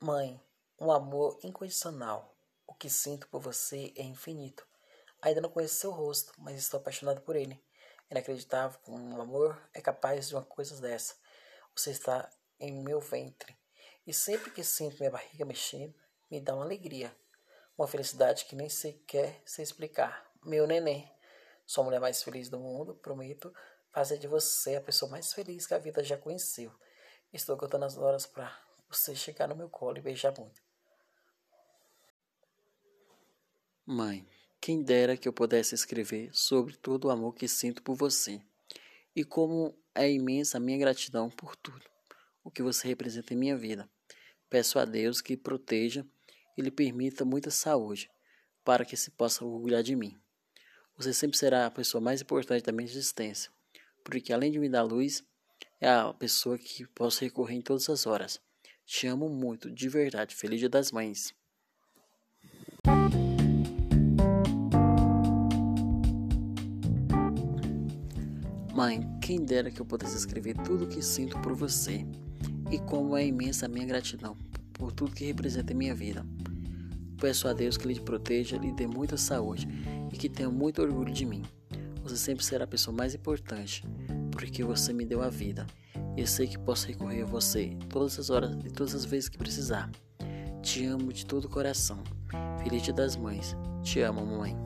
Mãe, 0.00 0.40
um 0.78 0.92
amor 0.92 1.40
incondicional. 1.42 2.32
O 2.64 2.72
que 2.72 2.88
sinto 2.88 3.26
por 3.26 3.40
você 3.40 3.92
é 3.96 4.02
infinito. 4.04 4.64
Ainda 5.20 5.40
não 5.40 5.50
conheço 5.50 5.74
seu 5.74 5.90
rosto, 5.90 6.32
mas 6.38 6.56
estou 6.56 6.78
apaixonado 6.78 7.20
por 7.22 7.34
ele. 7.34 7.60
Inacreditável 8.08 8.78
como 8.84 8.96
um 8.96 9.20
amor 9.20 9.60
é 9.74 9.80
capaz 9.80 10.28
de 10.28 10.36
uma 10.36 10.44
coisa 10.44 10.80
dessa. 10.80 11.16
Você 11.74 11.90
está 11.90 12.30
em 12.60 12.80
meu 12.80 13.00
ventre. 13.00 13.58
E 14.06 14.14
sempre 14.14 14.52
que 14.52 14.62
sinto 14.62 14.98
minha 15.00 15.10
barriga 15.10 15.44
mexendo, 15.44 15.92
me 16.30 16.40
dá 16.40 16.54
uma 16.54 16.64
alegria. 16.64 17.12
Uma 17.76 17.88
felicidade 17.88 18.44
que 18.44 18.54
nem 18.54 18.68
sequer 18.68 19.42
sei 19.44 19.64
explicar. 19.64 20.30
Meu 20.44 20.64
neném. 20.64 21.12
Sou 21.66 21.82
a 21.82 21.84
mulher 21.86 22.00
mais 22.00 22.22
feliz 22.22 22.48
do 22.48 22.60
mundo. 22.60 22.94
Prometo 22.94 23.52
fazer 23.90 24.18
de 24.18 24.28
você 24.28 24.76
a 24.76 24.80
pessoa 24.80 25.10
mais 25.10 25.32
feliz 25.32 25.66
que 25.66 25.74
a 25.74 25.78
vida 25.78 26.04
já 26.04 26.16
conheceu. 26.16 26.72
Estou 27.32 27.56
contando 27.56 27.84
as 27.84 27.98
horas 27.98 28.26
para 28.26 28.67
você 28.88 29.14
chegar 29.14 29.48
no 29.48 29.56
meu 29.56 29.68
colo 29.68 29.98
e 29.98 30.02
beijar 30.02 30.32
muito. 30.36 30.62
Mãe, 33.84 34.26
quem 34.60 34.82
dera 34.82 35.16
que 35.16 35.28
eu 35.28 35.32
pudesse 35.32 35.74
escrever 35.74 36.30
sobre 36.32 36.76
todo 36.76 37.06
o 37.06 37.10
amor 37.10 37.34
que 37.34 37.48
sinto 37.48 37.82
por 37.82 37.94
você 37.94 38.40
e 39.14 39.24
como 39.24 39.74
é 39.94 40.10
imensa 40.10 40.58
a 40.58 40.60
minha 40.60 40.78
gratidão 40.78 41.30
por 41.30 41.56
tudo 41.56 41.88
o 42.48 42.50
que 42.50 42.62
você 42.62 42.88
representa 42.88 43.34
em 43.34 43.36
minha 43.36 43.56
vida. 43.56 43.88
Peço 44.48 44.78
a 44.78 44.84
Deus 44.84 45.20
que 45.20 45.36
proteja 45.36 46.06
e 46.56 46.62
lhe 46.62 46.70
permita 46.70 47.24
muita 47.24 47.50
saúde 47.50 48.10
para 48.64 48.84
que 48.84 48.96
se 48.96 49.10
possa 49.10 49.44
orgulhar 49.44 49.82
de 49.82 49.94
mim. 49.94 50.18
Você 50.96 51.12
sempre 51.12 51.36
será 51.36 51.66
a 51.66 51.70
pessoa 51.70 52.00
mais 52.00 52.22
importante 52.22 52.64
da 52.64 52.72
minha 52.72 52.88
existência, 52.88 53.50
porque 54.02 54.32
além 54.32 54.50
de 54.50 54.58
me 54.58 54.68
dar 54.68 54.82
luz, 54.82 55.22
é 55.80 55.88
a 55.88 56.12
pessoa 56.12 56.58
que 56.58 56.86
posso 56.88 57.20
recorrer 57.22 57.56
em 57.56 57.62
todas 57.62 57.88
as 57.88 58.06
horas. 58.06 58.40
Te 58.90 59.06
amo 59.06 59.28
muito, 59.28 59.70
de 59.70 59.86
verdade. 59.86 60.34
Feliz 60.34 60.60
Dia 60.60 60.68
das 60.68 60.90
Mães. 60.90 61.34
Mãe, 68.74 69.06
quem 69.20 69.44
dera 69.44 69.70
que 69.70 69.78
eu 69.78 69.84
pudesse 69.84 70.16
escrever 70.16 70.56
tudo 70.64 70.86
o 70.86 70.88
que 70.88 71.02
sinto 71.02 71.38
por 71.40 71.54
você 71.54 72.06
e 72.72 72.78
como 72.78 73.14
é 73.14 73.26
imensa 73.26 73.66
a 73.66 73.68
minha 73.68 73.84
gratidão 73.84 74.34
por 74.72 74.90
tudo 74.90 75.14
que 75.14 75.26
representa 75.26 75.74
minha 75.74 75.94
vida. 75.94 76.24
Peço 77.20 77.46
a 77.46 77.52
Deus 77.52 77.76
que 77.76 77.86
lhe 77.86 78.00
proteja, 78.00 78.56
lhe 78.56 78.72
dê 78.72 78.86
muita 78.86 79.18
saúde 79.18 79.68
e 80.10 80.16
que 80.16 80.30
tenha 80.30 80.48
muito 80.48 80.80
orgulho 80.80 81.12
de 81.12 81.26
mim. 81.26 81.42
Você 82.02 82.16
sempre 82.16 82.42
será 82.42 82.64
a 82.64 82.66
pessoa 82.66 82.96
mais 82.96 83.14
importante, 83.14 83.84
porque 84.30 84.64
você 84.64 84.94
me 84.94 85.04
deu 85.04 85.20
a 85.20 85.28
vida. 85.28 85.66
Eu 86.18 86.26
sei 86.26 86.48
que 86.48 86.58
posso 86.58 86.88
recorrer 86.88 87.22
a 87.22 87.26
você 87.26 87.76
todas 87.88 88.18
as 88.18 88.28
horas 88.28 88.50
e 88.64 88.70
todas 88.72 88.92
as 88.92 89.04
vezes 89.04 89.28
que 89.28 89.38
precisar. 89.38 89.88
Te 90.60 90.84
amo 90.84 91.12
de 91.12 91.24
todo 91.24 91.44
o 91.44 91.48
coração. 91.48 92.02
Feliz 92.60 92.82
Dia 92.82 92.92
das 92.92 93.14
Mães. 93.14 93.56
Te 93.84 94.00
amo, 94.00 94.26
mamãe. 94.26 94.56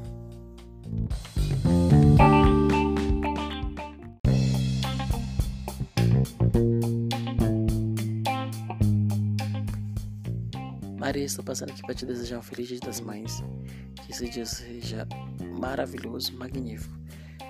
Maria, 10.99 11.25
estou 11.27 11.45
passando 11.45 11.73
aqui 11.73 11.83
para 11.83 11.95
te 11.95 12.07
desejar 12.07 12.39
um 12.39 12.43
feliz 12.43 12.67
Dia 12.67 12.81
das 12.81 12.99
Mães. 12.99 13.45
Que 14.07 14.11
esse 14.11 14.27
dia 14.31 14.47
seja 14.47 15.07
maravilhoso, 15.61 16.33
magnífico. 16.33 16.99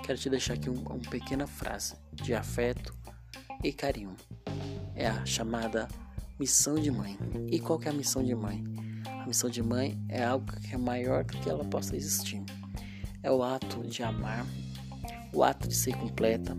Quero 0.05 0.19
te 0.19 0.29
deixar 0.29 0.55
aqui 0.55 0.69
um, 0.69 0.83
uma 0.83 1.09
pequena 1.09 1.47
frase 1.47 1.95
de 2.11 2.33
afeto 2.33 2.93
e 3.63 3.71
carinho. 3.71 4.15
É 4.95 5.07
a 5.07 5.25
chamada 5.25 5.87
missão 6.39 6.75
de 6.75 6.91
mãe. 6.91 7.17
E 7.49 7.59
qual 7.59 7.79
que 7.79 7.87
é 7.87 7.91
a 7.91 7.93
missão 7.93 8.23
de 8.23 8.35
mãe? 8.35 8.63
A 9.07 9.25
missão 9.25 9.49
de 9.49 9.63
mãe 9.63 9.99
é 10.09 10.23
algo 10.23 10.45
que 10.61 10.73
é 10.73 10.77
maior 10.77 11.23
do 11.23 11.37
que 11.37 11.49
ela 11.49 11.63
possa 11.63 11.95
existir. 11.95 12.43
É 13.21 13.31
o 13.31 13.41
ato 13.41 13.87
de 13.87 14.03
amar, 14.03 14.45
o 15.33 15.43
ato 15.43 15.67
de 15.67 15.75
ser 15.75 15.95
completa, 15.95 16.57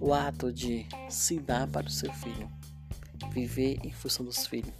o 0.00 0.12
ato 0.12 0.52
de 0.52 0.86
se 1.08 1.38
dar 1.38 1.66
para 1.66 1.86
o 1.86 1.90
seu 1.90 2.12
filho, 2.12 2.50
viver 3.32 3.78
em 3.82 3.90
função 3.90 4.24
dos 4.24 4.46
filhos 4.46 4.72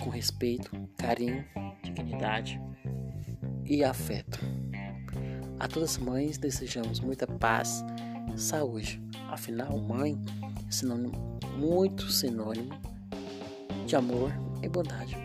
com 0.00 0.10
respeito, 0.10 0.70
carinho, 0.96 1.44
dignidade 1.82 2.60
e 3.64 3.82
afeto. 3.82 4.38
A 5.58 5.66
todas 5.66 5.92
as 5.92 5.98
mães 5.98 6.38
desejamos 6.38 7.00
muita 7.00 7.26
paz, 7.26 7.82
saúde. 8.36 9.00
Afinal, 9.30 9.76
mãe 9.78 10.16
é 10.66 10.70
sinônimo, 10.70 11.38
muito 11.56 12.10
sinônimo 12.10 12.70
de 13.86 13.96
amor 13.96 14.32
e 14.62 14.68
bondade. 14.68 15.16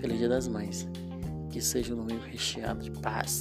Feliz 0.00 0.18
Dia 0.18 0.28
das 0.28 0.48
Mães. 0.48 0.86
Que 1.50 1.60
seja 1.60 1.94
um 1.94 1.96
domingo 1.96 2.24
recheado 2.24 2.82
de 2.82 2.90
paz, 3.00 3.40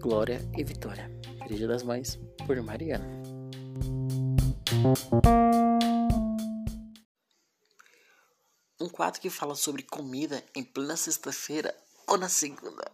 glória 0.00 0.40
e 0.56 0.64
vitória. 0.64 1.10
Feliz 1.42 1.58
Dia 1.58 1.68
das 1.68 1.82
Mães, 1.82 2.18
por 2.46 2.60
Mariana. 2.62 3.04
Um 8.80 8.88
quadro 8.88 9.20
que 9.20 9.28
fala 9.28 9.54
sobre 9.54 9.82
comida 9.82 10.42
em 10.54 10.64
plena 10.64 10.96
sexta-feira 10.96 11.74
ou 12.06 12.16
na 12.16 12.28
segunda. 12.28 12.90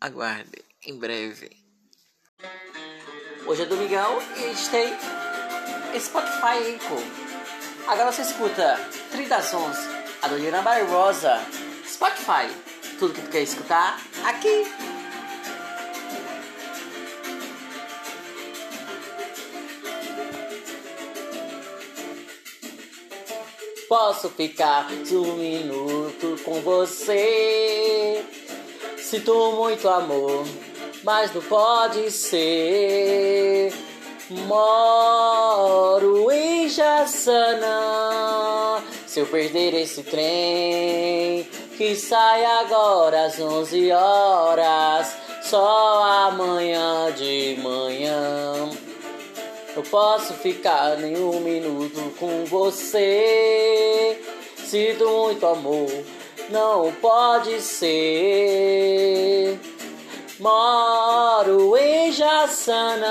Aguarde, 0.00 0.64
em 0.86 0.98
breve. 0.98 1.59
Hoje 3.46 3.62
é 3.62 3.66
domingão 3.66 4.18
e 4.36 4.44
a 4.44 4.48
gente 4.48 4.68
tem 4.70 4.96
Spotify 5.98 6.74
Eco. 6.74 7.02
Agora 7.86 8.12
você 8.12 8.22
escuta 8.22 8.78
30 9.10 9.28
das 9.28 9.52
11, 9.52 9.78
a 10.22 10.28
Dona 10.28 10.62
Barbosa. 10.62 11.40
Spotify, 11.86 12.48
tudo 12.98 13.14
que 13.14 13.22
tu 13.22 13.30
quer 13.30 13.42
escutar 13.42 13.98
aqui. 14.24 14.66
Posso 23.88 24.28
ficar 24.30 24.86
um 25.10 25.36
minuto 25.36 26.40
com 26.44 26.60
você. 26.60 28.24
Sinto 28.98 29.52
muito 29.52 29.88
amor, 29.88 30.46
mas 31.02 31.34
não 31.34 31.42
pode 31.42 32.10
ser. 32.10 33.72
Moro 34.30 36.30
em 36.30 36.68
Jaçanã. 36.68 37.66
Se 39.06 39.20
eu 39.20 39.26
perder 39.26 39.74
esse 39.74 40.02
trem, 40.04 41.48
que 41.76 41.96
sai 41.96 42.44
agora 42.44 43.24
às 43.24 43.40
11 43.40 43.90
horas, 43.90 45.16
só 45.42 46.28
amanhã 46.28 47.10
de 47.12 47.58
manhã. 47.60 48.70
Eu 49.74 49.82
posso 49.84 50.34
ficar 50.34 50.98
nem 50.98 51.16
um 51.16 51.40
minuto 51.40 52.12
com 52.18 52.44
você. 52.44 54.20
Sinto 54.56 55.08
muito 55.08 55.46
amor, 55.46 55.90
não 56.50 56.92
pode 57.00 57.60
ser. 57.60 59.58
Moro 60.40 61.76
em 61.76 62.10
Jaçanã. 62.10 63.06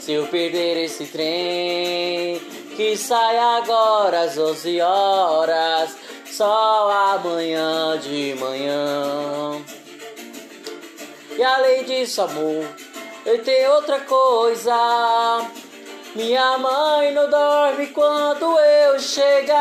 Se 0.00 0.12
eu 0.12 0.26
perder 0.26 0.84
esse 0.84 1.06
trem, 1.06 2.38
que 2.76 2.96
sai 2.96 3.38
agora 3.38 4.22
às 4.22 4.36
11 4.36 4.80
horas, 4.80 5.96
só 6.26 6.90
amanhã 7.14 7.98
de 7.98 8.34
manhã. 8.38 9.62
E 11.36 11.42
além 11.42 11.84
disso, 11.84 12.20
amor 12.22 12.64
e 13.26 13.38
tem 13.38 13.66
outra 13.68 14.00
coisa. 14.00 15.50
Minha 16.14 16.58
mãe 16.58 17.12
não 17.12 17.28
dorme 17.28 17.86
quando 17.88 18.58
eu 18.58 19.00
chegar. 19.00 19.54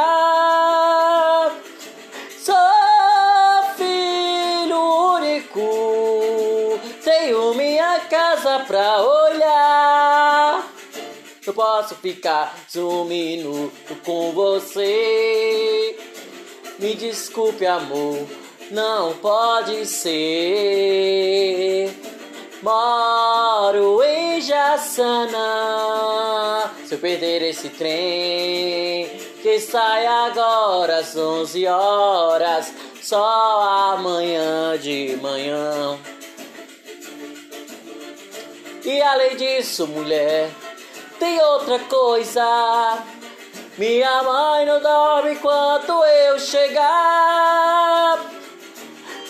Eu 11.46 11.54
posso 11.54 11.96
ficar 11.96 12.56
um 12.78 13.04
minuto 13.04 13.96
com 14.06 14.32
você. 14.32 15.98
Me 16.80 16.96
desculpe, 16.96 17.66
amor, 17.66 18.26
não 18.72 19.12
pode 19.18 19.86
ser. 19.86 21.34
Moro 22.62 24.02
em 24.04 24.40
Jaçanã. 24.40 25.32
Se 26.86 26.96
eu 26.96 27.00
perder 27.00 27.42
esse 27.42 27.68
trem, 27.68 29.10
que 29.42 29.60
sai 29.60 30.06
agora 30.06 31.00
às 31.00 31.14
11 31.14 31.68
horas, 31.68 32.74
só 33.02 33.94
amanhã 33.96 34.78
de 34.78 35.18
manhã. 35.22 36.00
E 38.86 39.02
além 39.02 39.36
disso, 39.36 39.86
mulher, 39.88 40.50
tem 41.24 41.42
outra 41.42 41.80
coisa. 41.80 42.98
Minha 43.78 44.24
mãe 44.24 44.66
não 44.66 44.82
dorme 44.82 45.32
enquanto 45.32 46.04
eu 46.04 46.38
chegar. 46.38 48.20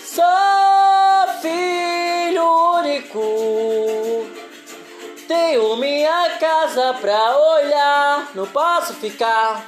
Sou 0.04 1.40
filho 1.40 2.44
único. 2.80 4.25
Tenho 5.28 5.78
minha 5.78 6.31
casa 6.40 6.95
pra 6.95 7.38
olhar. 7.38 8.31
Não 8.34 8.48
posso 8.48 8.96
ficar. 8.96 9.63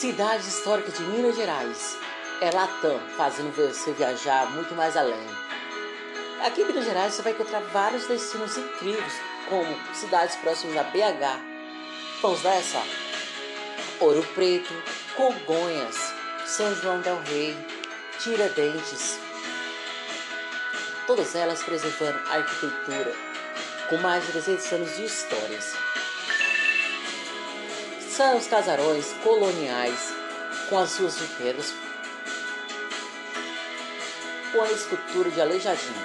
Cidade 0.00 0.48
histórica 0.48 0.90
de 0.90 1.02
Minas 1.02 1.36
Gerais. 1.36 1.98
É 2.40 2.50
Latam, 2.50 2.98
fazendo 3.18 3.54
você 3.54 3.92
viajar 3.92 4.50
muito 4.52 4.74
mais 4.74 4.96
além. 4.96 5.26
Aqui 6.42 6.62
em 6.62 6.64
Minas 6.64 6.86
Gerais 6.86 7.12
você 7.12 7.20
vai 7.20 7.32
encontrar 7.32 7.60
vários 7.64 8.06
destinos 8.06 8.56
incríveis, 8.56 9.12
como 9.46 9.94
cidades 9.94 10.36
próximas 10.36 10.78
a 10.78 10.84
BH. 10.84 11.42
Vamos 12.22 12.42
nessa? 12.42 12.82
Ouro 14.00 14.26
Preto, 14.34 14.72
Congonhas, 15.14 16.14
São 16.46 16.74
João 16.76 17.02
del 17.02 17.20
Rei, 17.24 17.54
Tiradentes. 18.20 19.18
Todas 21.06 21.34
elas 21.34 21.62
preservando 21.62 22.18
a 22.30 22.36
arquitetura, 22.36 23.14
com 23.90 23.98
mais 23.98 24.24
de 24.24 24.32
300 24.32 24.72
anos 24.72 24.96
de 24.96 25.04
histórias 25.04 25.89
são 28.20 28.36
os 28.36 28.46
casarões 28.48 29.14
coloniais 29.24 30.12
com 30.68 30.78
as 30.78 30.90
suas 30.90 31.16
de 31.16 31.26
com 34.52 34.62
a 34.62 34.70
escultura 34.70 35.30
de 35.30 35.40
Aleijadinho. 35.40 36.04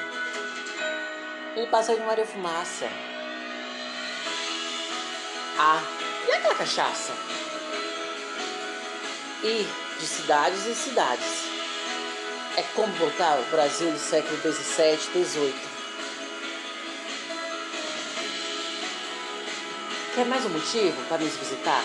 Ele 1.57 1.67
passeio 1.67 1.99
de 1.99 2.05
Maria 2.05 2.25
Fumaça. 2.25 2.87
Ah, 5.59 5.83
e 6.25 6.31
aquela 6.31 6.55
cachaça? 6.55 7.11
E 9.43 9.67
de 9.99 10.07
cidades 10.07 10.67
em 10.67 10.73
cidades. 10.73 11.43
É 12.55 12.61
como 12.75 12.93
voltar 12.93 13.33
ao 13.33 13.43
Brasil 13.51 13.91
do 13.91 13.99
século 13.99 14.37
XVII, 14.37 15.25
XVIII. 15.25 15.55
Quer 20.15 20.25
mais 20.27 20.45
um 20.45 20.49
motivo 20.49 21.03
para 21.09 21.17
nos 21.17 21.35
visitar? 21.35 21.83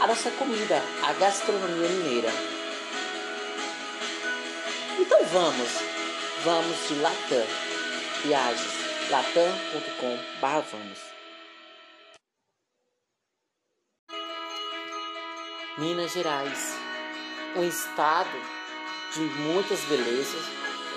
A 0.00 0.06
nossa 0.06 0.30
comida, 0.32 0.82
a 1.02 1.12
gastronomia 1.14 1.88
mineira. 1.88 2.28
Então 4.98 5.24
vamos, 5.26 5.70
vamos 6.44 6.88
de 6.88 6.94
Latam. 6.96 7.46
Viagens, 8.22 9.10
latam.com 9.10 10.18
vamos. 10.40 10.98
Minas 15.78 16.12
Gerais, 16.12 16.74
um 17.54 17.64
estado 17.64 18.30
de 19.14 19.20
muitas 19.20 19.80
belezas 19.84 20.42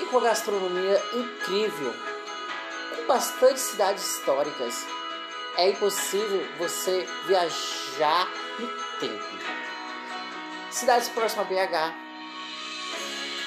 e 0.02 0.06
com 0.06 0.20
gastronomia 0.22 1.02
incrível, 1.14 1.94
com 2.96 3.08
bastante 3.08 3.60
cidades 3.60 4.06
históricas. 4.06 4.86
É 5.58 5.70
impossível 5.70 6.46
você 6.58 7.06
viajar 7.28 8.30
tempo. 9.00 9.24
Cidades 10.72 11.10
próximas 11.10 11.48
a 11.48 11.50
BH, 11.50 11.94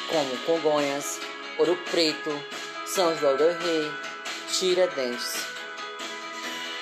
como 0.08 0.36
Congonhas, 0.38 1.20
Ouro 1.58 1.76
Preto, 1.90 2.30
São 2.86 3.16
João 3.16 3.36
do 3.36 3.48
Rei, 3.58 3.90
Tiradentes. 4.50 5.46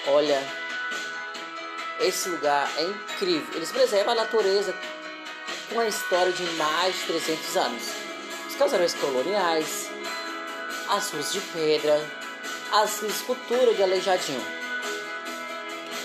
Olha, 0.07 0.43
esse 2.01 2.29
lugar 2.31 2.71
é 2.79 2.83
incrível. 2.85 3.55
Eles 3.55 3.71
preservam 3.71 4.13
a 4.13 4.17
natureza 4.17 4.75
com 5.69 5.75
uma 5.75 5.87
história 5.87 6.33
de 6.33 6.45
mais 6.53 6.97
de 6.97 7.05
300 7.05 7.57
anos. 7.57 7.83
Os 8.49 8.57
casarões 8.57 8.95
coloniais, 8.95 9.91
as 10.89 11.11
ruas 11.11 11.33
de 11.33 11.41
pedra, 11.41 12.01
as 12.73 13.03
esculturas 13.03 13.77
de 13.77 13.83
aleijadinho. 13.83 14.43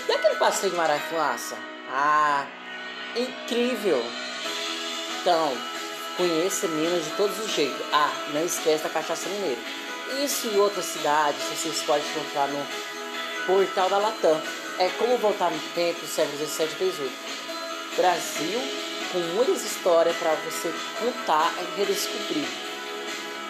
E 0.08 0.12
aquele 0.12 0.36
passeio 0.36 0.70
de 0.70 0.76
Marafuaça? 0.76 1.75
Ah, 1.90 2.46
incrível! 3.14 4.02
Então, 5.20 5.52
conheça 6.16 6.68
Minas 6.68 7.04
de 7.04 7.10
todos 7.12 7.38
os 7.38 7.50
jeitos. 7.52 7.80
Ah, 7.92 8.12
não 8.32 8.44
esquece 8.44 8.82
da 8.82 8.90
cachaça 8.90 9.28
mineira. 9.28 9.60
Isso 10.22 10.48
e 10.48 10.58
outras 10.58 10.84
cidades 10.84 11.42
vocês 11.44 11.82
podem 11.82 12.04
encontrar 12.10 12.48
no 12.48 12.66
portal 13.46 13.88
da 13.88 13.98
Latam. 13.98 14.40
É 14.78 14.88
como 14.98 15.18
voltar 15.18 15.50
no 15.50 15.58
tempo, 15.74 16.06
século 16.06 16.38
17 16.38 16.74
e 16.74 16.84
18. 16.90 17.12
Brasil 17.96 18.60
com 19.12 19.18
muitas 19.34 19.64
histórias 19.64 20.16
para 20.16 20.34
você 20.34 20.72
contar 21.00 21.52
e 21.58 21.80
redescobrir. 21.80 22.46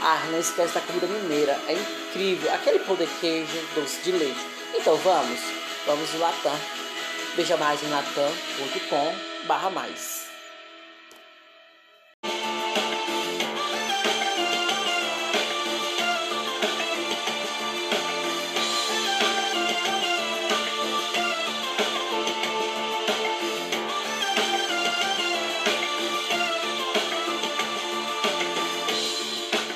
Ah, 0.00 0.23
não 0.31 0.39
esquece 0.39 0.75
da 0.75 0.81
comida 0.81 1.06
mineira, 1.06 1.59
é 1.67 1.73
incrível. 1.73 2.53
Aquele 2.55 2.79
pão 2.81 2.94
de 2.97 3.06
queijo, 3.21 3.59
doce 3.75 4.00
de 4.03 4.12
leite. 4.12 4.47
Então 4.75 4.97
vamos, 4.97 5.41
vamos 5.87 6.12
no 6.12 6.21
Latam. 6.21 6.75
Veja 7.37 7.55
mais 7.59 7.83
em 7.83 7.91
latam.com 7.91 9.47
barra 9.47 9.69
mais. 9.69 10.25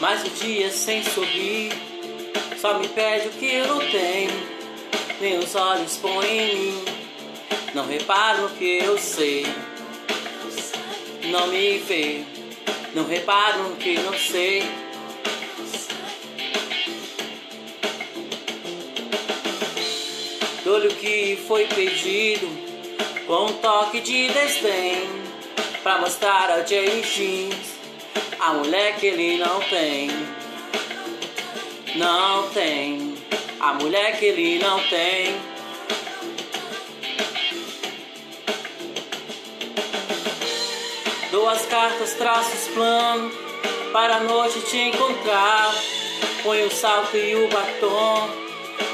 Mais 0.00 0.24
um 0.24 0.30
dia 0.30 0.70
sem 0.70 1.04
sorrir, 1.04 1.72
só 2.58 2.78
me 2.78 2.88
pede 2.88 3.28
o 3.28 3.30
que 3.32 3.54
eu 3.54 3.68
não 3.68 3.78
tenho, 3.80 4.30
nem 5.20 5.38
os 5.38 5.54
olhos 5.54 5.98
põem 5.98 6.26
em 6.26 6.56
mim 6.56 6.99
não 7.74 7.86
repara 7.86 8.38
no 8.38 8.50
que 8.50 8.78
eu 8.78 8.98
sei. 8.98 9.46
Não 11.30 11.46
me 11.46 11.78
vê. 11.78 12.24
Não 12.94 13.04
repara 13.04 13.58
no 13.58 13.76
que 13.76 13.98
não 13.98 14.12
sei. 14.14 14.62
Dou-lhe 20.64 20.88
o 20.88 20.94
que 20.96 21.38
foi 21.48 21.66
pedido 21.66 22.48
com 23.26 23.46
um 23.46 23.52
toque 23.54 24.00
de 24.00 24.28
desdém 24.28 25.08
pra 25.82 25.98
mostrar 25.98 26.50
a 26.50 26.64
Jay 26.64 27.02
Jeans 27.02 27.80
a 28.40 28.54
mulher 28.54 28.96
que 28.96 29.06
ele 29.06 29.36
não 29.36 29.60
tem. 29.60 30.10
Não 31.96 32.48
tem. 32.50 33.14
A 33.60 33.74
mulher 33.74 34.18
que 34.18 34.24
ele 34.24 34.58
não 34.58 34.80
tem. 34.88 35.49
Dou 41.40 41.48
as 41.48 41.64
cartas, 41.64 42.12
traço 42.12 42.54
os 42.54 42.68
planos 42.74 43.32
para 43.94 44.16
a 44.16 44.20
noite 44.20 44.60
te 44.60 44.76
encontrar. 44.76 45.74
Põe 46.42 46.64
o 46.64 46.70
salto 46.70 47.16
e 47.16 47.34
o 47.34 47.48
batom, 47.48 48.28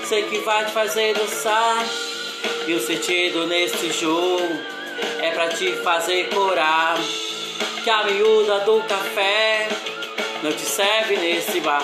sei 0.04 0.22
que 0.22 0.38
vai 0.38 0.64
te 0.64 0.70
fazer 0.70 1.12
dançar. 1.14 1.84
E 2.68 2.72
o 2.72 2.80
sentido 2.80 3.48
nesse 3.48 3.90
jogo 3.90 4.60
é 5.18 5.32
pra 5.32 5.48
te 5.48 5.72
fazer 5.82 6.28
corar. 6.28 6.96
Que 7.82 7.90
a 7.90 8.04
miúda 8.04 8.60
do 8.60 8.80
café 8.84 9.68
não 10.40 10.52
te 10.52 10.62
serve 10.62 11.16
nesse 11.16 11.58
bar. 11.58 11.82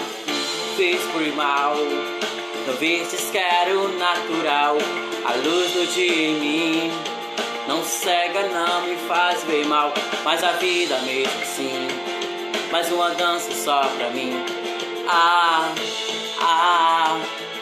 Fez 0.77 1.03
por 1.11 1.27
mal, 1.35 1.75
não 1.75 2.75
vistes 2.77 3.31
quero 3.33 3.89
natural, 3.99 4.79
a 5.25 5.33
luz 5.45 5.73
do 5.73 5.93
dia 5.93 6.29
em 6.29 6.35
mim 6.35 7.12
não 7.69 7.83
cega, 7.85 8.49
não 8.49 8.83
me 8.83 8.97
faz 9.09 9.45
bem 9.45 9.65
mal, 9.65 9.93
mas 10.25 10.43
a 10.43 10.53
vida 10.53 10.99
mesmo 10.99 11.43
assim. 11.43 11.89
Mais 12.71 12.91
uma 12.91 13.11
dança 13.11 13.53
só 13.53 13.83
pra 13.97 14.11
mim. 14.11 14.33
Ah, 15.07 15.73
ah, 16.41 17.21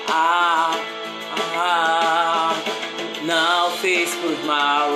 ah, 0.08 0.70
ah. 1.56 2.54
Não 3.22 3.70
fiz 3.72 4.14
por 4.14 4.44
mal, 4.44 4.88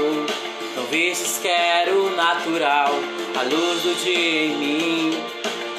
não 0.77 0.85
vistes 0.85 1.39
quero 1.43 2.15
natural. 2.17 2.91
A 3.39 3.43
luz 3.43 3.83
do 3.83 4.05
dia 4.05 4.47
em 4.47 4.57
mim. 4.57 5.25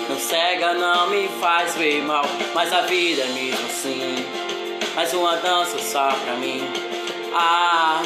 Não 0.07 0.19
cega, 0.19 0.73
não 0.73 1.09
me 1.09 1.27
faz 1.39 1.73
bem 1.75 2.03
mal, 2.03 2.25
mas 2.53 2.71
a 2.71 2.81
vida 2.81 3.23
é 3.23 3.27
mesmo 3.29 3.65
assim. 3.65 4.25
Mais 4.93 5.11
uma 5.13 5.35
dança 5.37 5.79
só 5.79 6.11
pra 6.11 6.35
mim. 6.35 6.61
Ah, 7.33 8.01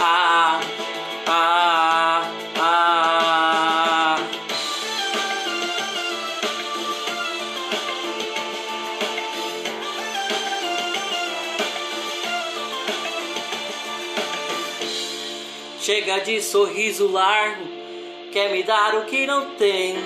ah, 0.00 0.60
ah. 1.26 2.24
Chega 15.84 16.20
de 16.20 16.40
sorriso 16.40 17.06
largo, 17.06 17.62
quer 18.32 18.50
me 18.50 18.62
dar 18.62 18.94
o 18.94 19.04
que 19.04 19.26
não 19.26 19.54
tem. 19.56 19.98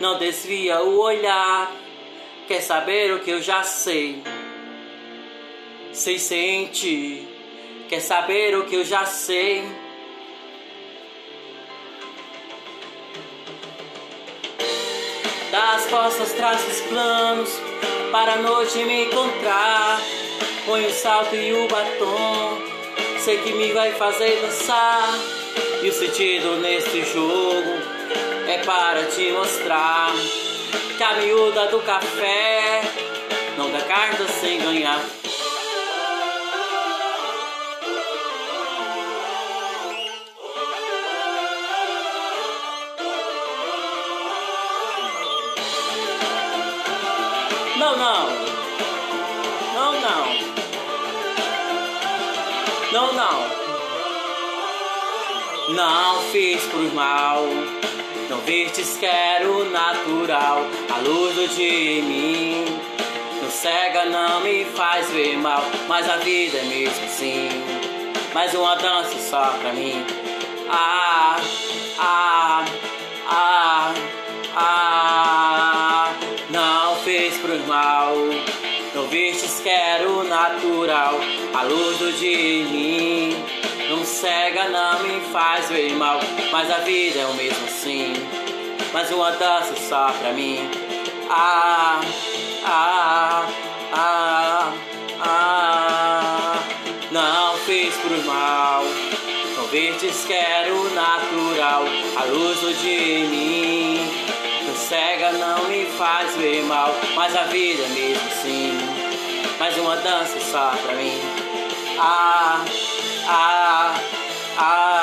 Não 0.00 0.18
desvia 0.18 0.80
o 0.80 0.98
olhar, 0.98 1.70
quer 2.48 2.60
saber 2.60 3.14
o 3.14 3.20
que 3.20 3.30
eu 3.30 3.40
já 3.40 3.62
sei. 3.62 4.20
sei 5.92 6.18
sente 6.18 7.27
quer 7.88 8.00
saber 8.00 8.54
o 8.56 8.64
que 8.64 8.76
eu 8.76 8.84
já 8.84 9.06
sei. 9.06 9.64
Das 15.50 15.86
costas 15.86 16.32
traz 16.34 16.60
os 16.68 16.80
planos 16.82 17.50
para 18.12 18.34
a 18.34 18.36
noite 18.36 18.84
me 18.84 19.06
encontrar. 19.06 20.00
Põe 20.66 20.84
o 20.84 20.92
salto 20.92 21.34
e 21.34 21.52
o 21.54 21.66
batom, 21.66 22.58
sei 23.20 23.38
que 23.38 23.52
me 23.54 23.72
vai 23.72 23.92
fazer 23.92 24.38
dançar. 24.42 25.08
E 25.82 25.88
o 25.88 25.92
sentido 25.92 26.56
nesse 26.56 27.02
jogo 27.04 27.70
é 28.46 28.58
para 28.58 29.04
te 29.06 29.32
mostrar 29.32 30.12
que 30.98 31.02
a 31.02 31.14
miúda 31.14 31.68
do 31.68 31.80
café 31.80 32.82
não 33.56 33.70
dá 33.70 33.80
carta 33.80 34.28
sem 34.28 34.60
ganhar. 34.60 35.00
Não 55.78 56.20
fiz 56.32 56.60
por 56.64 56.92
mal. 56.92 57.44
Não 58.28 58.38
vistes 58.40 58.98
quero 58.98 59.70
natural. 59.70 60.62
A 60.92 60.98
luz 60.98 61.36
do 61.36 61.46
dia 61.54 62.00
em 62.00 62.02
mim. 62.02 62.64
Não 63.40 63.48
cega, 63.48 64.06
não 64.06 64.40
me 64.40 64.64
faz 64.64 65.08
ver 65.12 65.38
mal. 65.38 65.62
Mas 65.86 66.10
a 66.10 66.16
vida 66.16 66.58
é 66.58 66.64
mesmo 66.64 67.04
assim. 67.04 67.48
Mais 68.34 68.52
uma 68.54 68.74
dança 68.74 69.16
só 69.20 69.56
pra 69.60 69.72
mim. 69.72 70.04
Ah, 70.68 71.36
ah, 72.00 72.64
ah, 73.30 73.94
ah. 74.56 76.12
Não 76.50 76.96
fez 77.04 77.36
por 77.36 77.56
mal. 77.68 78.16
Não 78.96 79.06
vistes 79.06 79.60
quero 79.62 80.24
natural. 80.24 81.20
A 81.54 81.62
luz 81.62 81.98
do 81.98 82.12
dia 82.14 82.36
em 82.36 82.64
mim. 82.64 83.37
Cega, 84.20 84.68
não 84.70 85.04
me 85.04 85.20
faz 85.32 85.68
ver 85.68 85.94
mal. 85.94 86.18
Mas 86.50 86.68
a 86.72 86.78
vida 86.78 87.20
é 87.20 87.26
o 87.26 87.34
mesmo 87.34 87.64
assim. 87.66 88.14
Mais 88.92 89.08
uma 89.12 89.30
dança 89.30 89.76
só 89.88 90.10
pra 90.10 90.32
mim. 90.32 90.68
Ah, 91.30 92.00
ah, 92.64 93.46
ah, 93.92 94.72
ah. 95.20 96.54
Não 97.12 97.58
fiz 97.58 97.94
por 97.98 98.10
mal. 98.24 98.82
Não 99.56 99.68
vistes 99.68 100.24
quero 100.26 100.92
natural. 100.94 101.84
A 102.16 102.24
luz 102.24 102.58
do 102.58 102.70
em 102.88 103.28
mim. 103.28 104.28
Cega, 104.74 105.30
não 105.32 105.68
me 105.68 105.86
faz 105.96 106.34
ver 106.34 106.64
mal. 106.64 106.92
Mas 107.14 107.36
a 107.36 107.44
vida 107.44 107.84
é 107.84 107.88
mesmo 107.88 108.26
assim. 108.26 108.78
Mais 109.60 109.78
uma 109.78 109.94
dança 109.94 110.40
só 110.40 110.72
pra 110.82 110.94
mim. 110.94 111.20
Ah, 112.00 112.64
ah, 113.30 113.92
ah, 114.56 114.97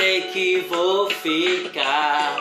sei 0.00 0.22
que 0.32 0.60
vou 0.60 1.10
ficar 1.10 2.34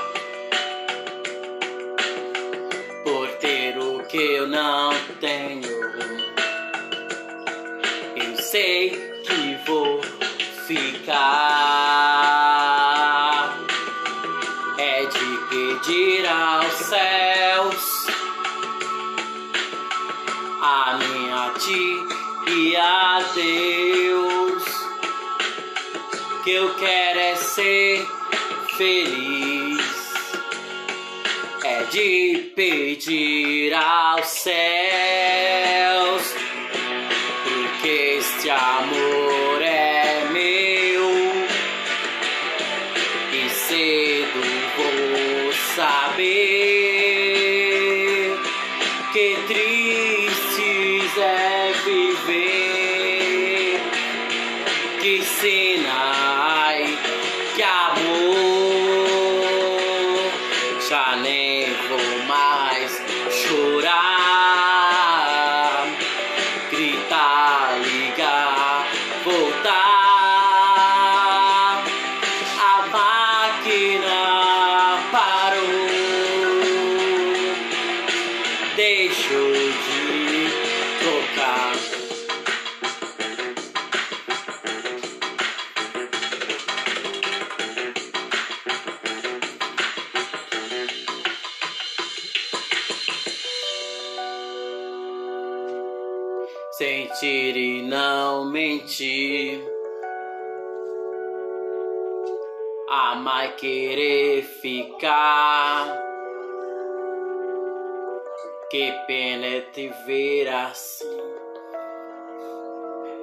por 3.04 3.28
ter 3.40 3.78
o 3.78 4.02
que 4.06 4.18
eu 4.18 4.48
não 4.48 4.94
tenho. 5.20 5.68
Eu 8.16 8.38
sei 8.38 8.92
que 9.26 9.58
vou 9.68 10.00
ficar. 10.68 11.49
Já 60.90 61.16
nem 61.18 61.72
vou 61.88 62.26
mais 62.26 63.00
chorar 63.30 64.19
te 109.80 109.90
ver 110.06 110.50
assim. 110.50 111.06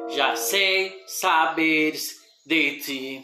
Já 0.09 0.35
sei 0.35 1.03
saberes 1.07 2.17
de 2.47 2.79
ti. 2.81 3.23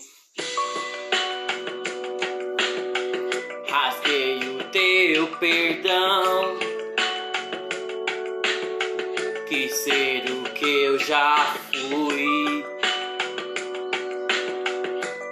Rasguei 3.69 4.39
o 4.51 4.65
teu 4.65 5.27
perdão. 5.39 6.59
Quis 9.49 9.73
ser 9.77 10.25
o 10.31 10.43
que 10.53 10.67
eu 10.67 10.99
já 10.99 11.57
fui. 11.73 12.67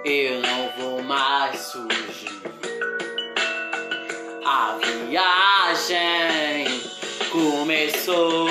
Eu 0.07 0.41
não 0.41 0.71
vou 0.79 1.03
mais 1.03 1.71
fugir. 1.73 2.60
so 8.11 8.50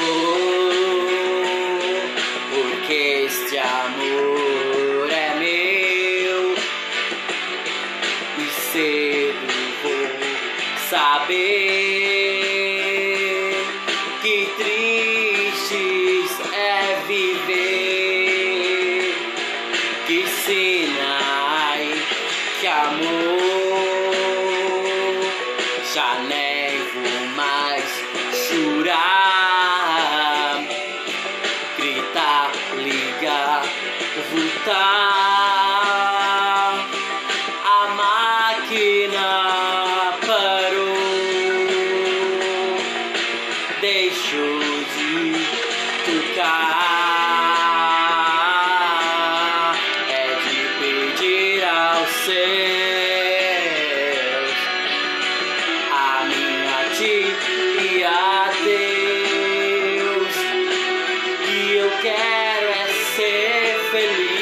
feliz 63.91 64.38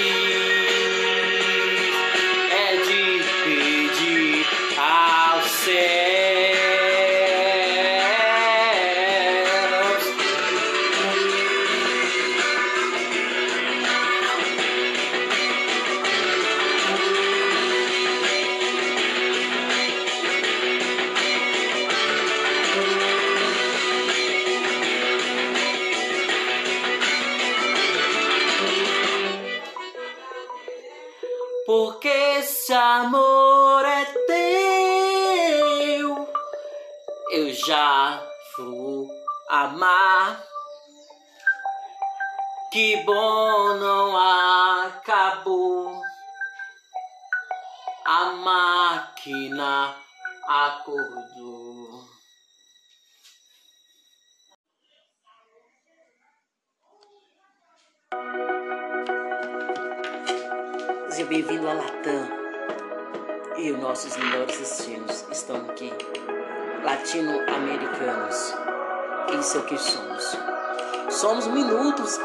Somos 71.18 71.48
minutos. 71.48 72.20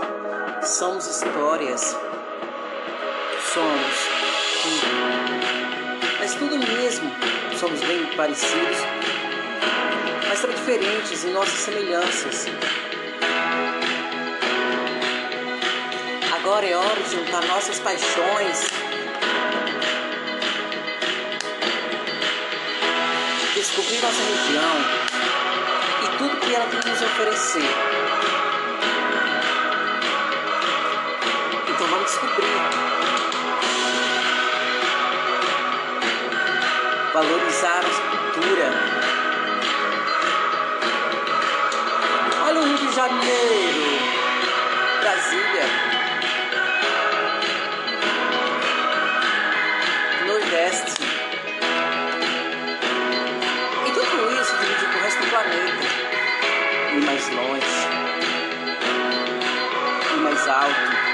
Somos 0.63 1.07
histórias. 1.07 1.97
Somos 3.55 3.97
tudo. 4.63 4.87
Mas 6.19 6.35
tudo 6.35 6.59
mesmo. 6.59 7.11
Somos 7.59 7.81
bem 7.81 8.05
parecidos. 8.15 8.77
Mas 10.29 10.43
tão 10.43 10.51
diferentes 10.51 11.25
em 11.25 11.33
nossas 11.33 11.59
semelhanças. 11.59 12.49
Agora 16.37 16.67
é 16.67 16.77
hora 16.77 17.03
de 17.03 17.17
juntar 17.17 17.47
nossas 17.47 17.79
paixões. 17.79 18.69
Descobrir 23.55 24.03
nossa 24.03 24.23
região 24.23 24.77
e 26.05 26.19
tudo 26.19 26.41
que 26.41 26.55
ela 26.55 26.67
tem 26.67 26.93
nos 26.93 27.01
oferecer. 27.01 28.52
Descobrir. 32.03 32.47
Valorizar 37.15 37.79
a 37.79 38.31
cultura. 38.33 38.73
Olha 42.45 42.61
o 42.61 42.65
Rio 42.65 42.77
de 42.77 42.93
Janeiro, 42.93 43.83
Brasília. 45.01 45.67
Nordeste. 50.27 51.03
E 53.87 53.91
tudo 53.93 54.43
isso 54.43 54.57
dividir 54.57 54.89
com 54.91 54.99
o 54.99 55.03
resto 55.03 55.23
do 55.23 55.31
planeta. 55.31 55.85
Ir 56.95 57.05
mais 57.05 57.29
longe. 57.29 57.89
Ir 60.13 60.21
mais 60.21 60.49
alto. 60.49 61.12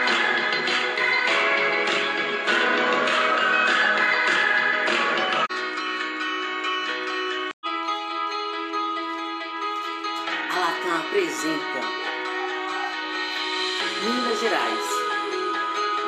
A 10.68 10.70
Latam 10.70 10.96
apresenta 10.98 11.80
Minas 14.02 14.38
Gerais. 14.38 14.84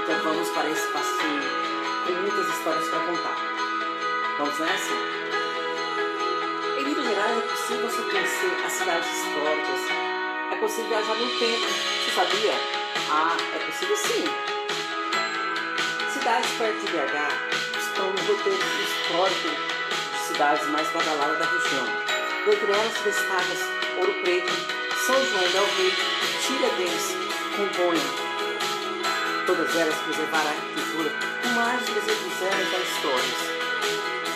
Então 0.03 0.23
vamos 0.23 0.51
para 0.51 0.69
esse 0.69 0.87
passeio 0.89 1.43
com 2.05 2.13
muitas 2.13 2.47
histórias 2.47 2.87
para 2.89 3.01
contar. 3.01 3.39
Vamos 4.37 4.59
nessa? 4.59 4.93
Em 6.79 6.85
Minas 6.85 7.05
Gerais 7.07 7.39
é 7.39 7.41
possível 7.41 7.89
você 7.89 8.03
conhecer 8.03 8.67
as 8.67 8.73
cidades 8.73 9.09
históricas. 9.09 9.81
É 10.53 10.57
possível 10.57 10.89
viajar 10.91 11.15
no 11.15 11.39
tempo. 11.39 11.67
Você 12.05 12.11
sabia? 12.15 12.53
Ah, 13.11 13.37
é 13.55 13.59
possível 13.65 13.97
sim. 13.97 14.25
Cidades 16.13 16.51
perto 16.59 16.81
de 16.81 16.93
BH 16.93 17.79
estão 17.79 18.11
no 18.11 18.21
roteiro 18.25 18.59
histórico 18.83 19.49
de 20.13 20.19
cidades 20.19 20.69
mais 20.69 20.87
badaladas 20.91 21.39
da 21.39 21.47
região. 21.47 21.87
Dentre 22.45 22.73
elas 22.73 23.03
destaca 23.03 23.80
Ouro 23.99 24.15
Preto, 24.23 24.53
São 25.07 25.17
João 25.27 25.49
del 25.51 25.67
Rei, 25.77 25.93
Tiradentes, 26.47 27.17
Congonha. 27.57 28.31
Todas 29.47 29.77
elas 29.77 29.95
preservaram 29.97 30.47
a 30.47 30.51
arquitetura 30.51 31.11
com 31.43 31.49
mais 31.51 31.81
de 31.85 31.93
300 31.93 32.43
anos 32.43 32.71
da 32.71 32.79
história. 32.79 33.61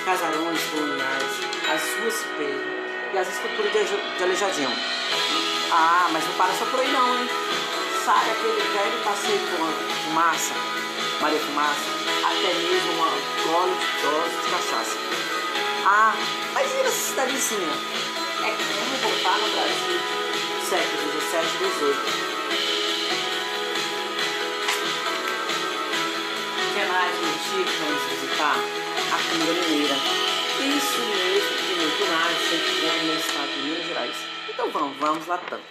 Casarões 0.04 0.60
coloniais, 0.64 1.32
as 1.72 2.00
ruas 2.00 2.26
perdem 2.36 2.84
e 3.14 3.18
as 3.18 3.28
esculturas 3.28 3.72
de 3.72 4.16
de 4.16 4.22
Aleijadinho. 4.22 4.72
Ah, 5.70 6.08
mas 6.12 6.24
não 6.24 6.34
para 6.34 6.52
só 6.54 6.64
por 6.66 6.80
aí 6.80 6.92
não, 6.92 7.18
hein? 7.18 7.28
Sai 8.04 8.30
aquele 8.30 8.60
velho 8.60 9.04
passeio 9.04 9.38
com 9.38 10.04
fumaça, 10.04 10.52
Maria 11.20 11.38
Fumaça, 11.38 11.80
até 12.22 12.54
mesmo 12.54 12.92
uma 12.92 13.08
gole 13.08 13.72
de 13.72 14.02
dose 14.02 14.36
de 14.44 14.50
cachaça. 14.50 14.98
Ah, 15.86 16.14
mas 16.52 16.70
e 16.70 16.80
essa 16.80 16.90
cidadezinha? 16.90 18.23
É 18.44 18.50
como 18.50 18.94
voltar 18.98 19.38
no 19.38 19.48
Brasil, 19.48 20.00
século 20.68 21.12
17 21.12 21.46
e 21.46 21.58
18. 21.64 22.34
Quer 26.74 26.86
mais 26.88 27.14
Chico 27.44 27.72
vamos 27.80 28.02
visitar? 28.02 28.56
A 29.12 29.18
comida 29.30 29.52
mineira. 29.66 29.96
Isso 30.60 31.00
mesmo 31.00 31.52
que 31.56 31.72
muito 31.74 32.04
mais 32.12 32.36
sempre 32.50 32.72
bom 32.82 32.96
no 33.06 33.14
estado 33.18 33.48
de 33.48 33.60
Minas 33.62 33.86
Gerais. 33.86 34.16
Então 34.50 34.70
vamos, 34.70 34.96
vamos 34.98 35.26
lá 35.26 35.38
tanto. 35.38 35.64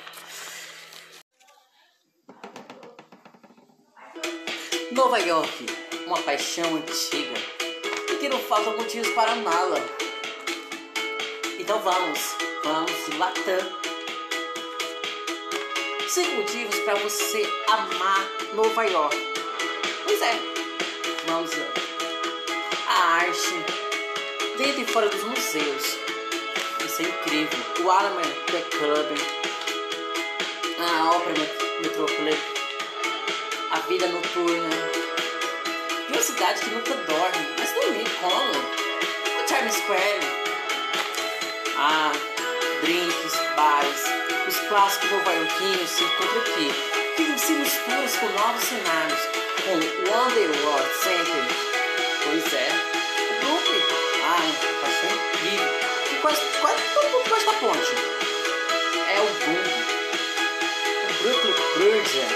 Nova 4.94 5.20
York, 5.20 5.66
uma 6.08 6.18
paixão 6.24 6.76
antiga 6.76 7.40
e 8.10 8.16
que 8.16 8.30
não 8.30 8.40
faltam 8.40 8.76
motivos 8.78 9.10
para 9.10 9.34
amá-la. 9.34 9.80
Então 11.60 11.80
vamos, 11.80 12.36
vamos 12.64 13.18
Latam. 13.18 13.60
Cinco 16.08 16.36
motivos 16.36 16.80
para 16.80 16.96
você 16.96 17.50
amar 17.68 18.28
Nova 18.54 18.84
York. 18.84 19.18
Pois 20.04 20.22
é, 20.22 20.40
vamos 21.26 21.52
lá. 21.58 21.66
A 22.88 23.04
arte, 23.16 23.56
dentro 24.58 24.82
e 24.82 24.86
fora 24.86 25.10
dos 25.10 25.24
museus. 25.24 25.98
Isso 26.86 27.02
é 27.02 27.06
incrível. 27.06 27.60
O 27.84 27.92
Alamo 27.92 28.20
The 28.52 28.62
Club, 28.78 29.18
a 30.80 31.12
Ópera 31.12 31.50
Metrópole, 31.82 32.38
a 33.72 33.80
vida 33.80 34.08
noturna. 34.08 34.70
E 36.08 36.12
uma 36.12 36.22
cidade 36.22 36.62
que 36.62 36.70
nunca 36.70 36.94
dorme, 36.94 37.48
mas 37.58 37.74
dormir 37.74 38.10
como? 38.20 38.52
O 39.42 39.46
Times 39.46 39.76
Square. 39.76 40.44
Ah, 41.76 42.12
drinks, 42.84 43.34
bares, 43.56 44.04
os 44.46 44.60
clássicos 44.68 45.10
novaiorquinos 45.10 45.90
se 45.90 46.04
encontram 46.04 46.42
aqui, 46.42 46.70
que 47.16 47.40
se 47.40 47.54
misturam 47.54 48.08
com 48.20 48.28
novos 48.40 48.64
cenários, 48.64 49.20
com 49.64 49.76
o 49.76 50.28
Underworld 50.28 50.90
Center. 51.02 51.44
Pois 52.24 52.54
é, 52.54 52.68
o 53.22 53.46
Brooklyn, 53.46 53.82
ah, 54.26 54.40
uma 54.44 54.82
paixão 54.82 55.10
incrível, 55.16 55.70
que 56.10 56.16
quase, 56.22 56.42
quase 56.60 56.84
todo 56.94 57.10
mundo 57.10 57.30
gosta 57.30 57.46
da 57.46 57.58
ponte. 57.60 57.96
É 59.08 59.22
o 59.22 59.28
Boom, 59.46 59.64
o 61.04 61.24
Brooklyn 61.24 61.56
Bridge, 61.78 62.28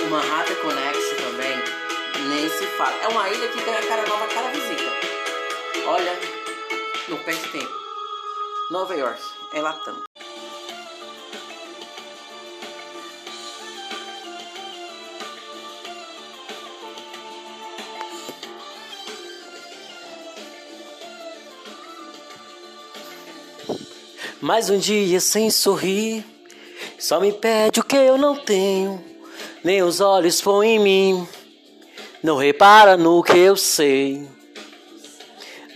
o 0.00 0.10
Manhattan 0.10 0.54
Connection 0.56 1.16
também, 1.16 1.56
nem 2.28 2.50
se 2.50 2.66
fala. 2.76 2.98
É 3.02 3.08
uma 3.08 3.30
ilha 3.30 3.48
que 3.48 3.62
ganha 3.62 3.82
cara 3.86 4.06
nova 4.06 4.24
a 4.24 4.28
cada 4.28 4.48
visita. 4.50 4.92
Olha, 5.86 6.18
não 7.08 7.16
perde 7.18 7.48
tempo. 7.50 7.70
Nova 8.70 8.94
York, 8.94 9.20
é 9.54 9.60
Latam. 9.60 10.02
Mais 24.40 24.68
um 24.70 24.78
dia 24.78 25.18
sem 25.20 25.50
sorrir, 25.50 26.24
só 26.98 27.20
me 27.20 27.32
pede 27.32 27.80
o 27.80 27.84
que 27.84 27.96
eu 27.96 28.18
não 28.18 28.36
tenho, 28.36 29.02
nem 29.64 29.82
os 29.82 30.00
olhos 30.00 30.40
põem 30.40 30.76
em 30.76 30.78
mim, 30.78 31.28
não 32.22 32.36
repara 32.36 32.96
no 32.96 33.22
que 33.24 33.36
eu 33.36 33.56
sei, 33.56 34.28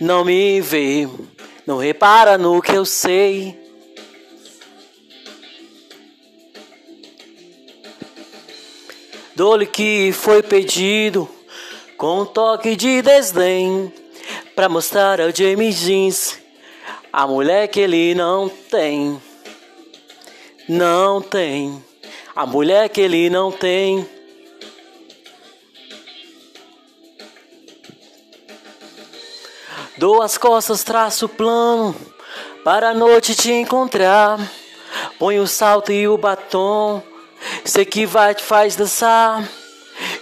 não 0.01 0.25
me 0.25 0.59
vê, 0.59 1.07
não 1.65 1.77
repara 1.77 2.35
no 2.35 2.59
que 2.59 2.73
eu 2.73 2.83
sei. 2.83 3.55
Dole 9.35 9.67
que 9.67 10.11
foi 10.11 10.41
pedido 10.41 11.29
com 11.97 12.21
um 12.21 12.25
toque 12.25 12.75
de 12.75 13.03
desdém 13.03 13.93
pra 14.55 14.67
mostrar 14.67 15.21
ao 15.21 15.29
James 15.33 15.75
Jeans 15.75 16.39
a 17.13 17.27
mulher 17.27 17.67
que 17.67 17.79
ele 17.79 18.15
não 18.15 18.49
tem. 18.49 19.21
Não 20.67 21.21
tem. 21.21 21.83
A 22.35 22.47
mulher 22.47 22.89
que 22.89 23.01
ele 23.01 23.29
não 23.29 23.51
tem. 23.51 24.09
Dou 30.01 30.19
as 30.19 30.35
costas, 30.35 30.83
traço 30.83 31.29
plano 31.29 31.95
para 32.63 32.89
a 32.89 32.93
noite 32.95 33.35
te 33.35 33.51
encontrar. 33.51 34.39
Põe 35.19 35.37
o 35.37 35.45
salto 35.45 35.91
e 35.91 36.07
o 36.07 36.17
batom, 36.17 37.03
sei 37.63 37.85
que 37.85 38.07
vai 38.07 38.33
te 38.33 38.41
faz 38.41 38.75
dançar. 38.75 39.47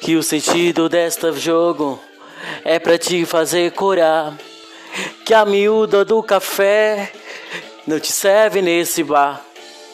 Que 0.01 0.17
o 0.17 0.21
sentido 0.21 0.89
desta 0.89 1.31
jogo 1.31 1.97
é 2.65 2.77
pra 2.77 2.97
te 2.97 3.25
fazer 3.25 3.71
curar. 3.71 4.37
Que 5.25 5.33
a 5.33 5.45
miúda 5.45 6.03
do 6.03 6.21
café 6.21 7.13
não 7.87 8.01
te 8.01 8.11
serve 8.11 8.61
nesse 8.61 9.01
bar. 9.01 9.41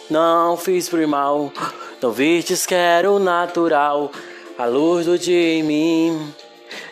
Não 0.09 0.57
fiz 0.57 0.89
por 0.89 1.05
mal, 1.05 1.53
não 2.01 2.11
vistes 2.11 2.65
que 2.65 2.73
era 2.73 3.11
o 3.11 3.19
natural. 3.19 4.11
A 4.57 4.65
luz 4.65 5.05
do 5.05 5.15
dia 5.15 5.59
em 5.59 5.61
mim 5.61 6.33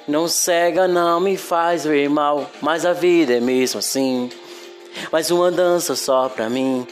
não 0.08 0.28
cega, 0.28 0.88
não 0.88 1.20
me 1.20 1.38
faz 1.38 1.86
ver 1.86 2.10
mal. 2.10 2.50
Mas 2.62 2.86
a 2.86 2.94
vida 2.94 3.34
é 3.34 3.39
mesmo 3.39 3.80
assim. 3.80 4.30
Mais 5.12 5.32
uma 5.32 5.52
dança 5.52 5.96
só 5.96 6.30
pra 6.30 6.50
mim. 6.50 6.86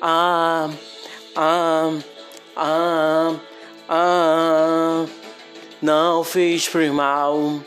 Ah, 0.00 0.70
ah, 1.34 1.92
ah, 2.56 3.34
ah. 3.88 5.06
Não 5.82 6.24
fiz 6.24 6.68
por 6.68 6.84
mal. 6.90 7.60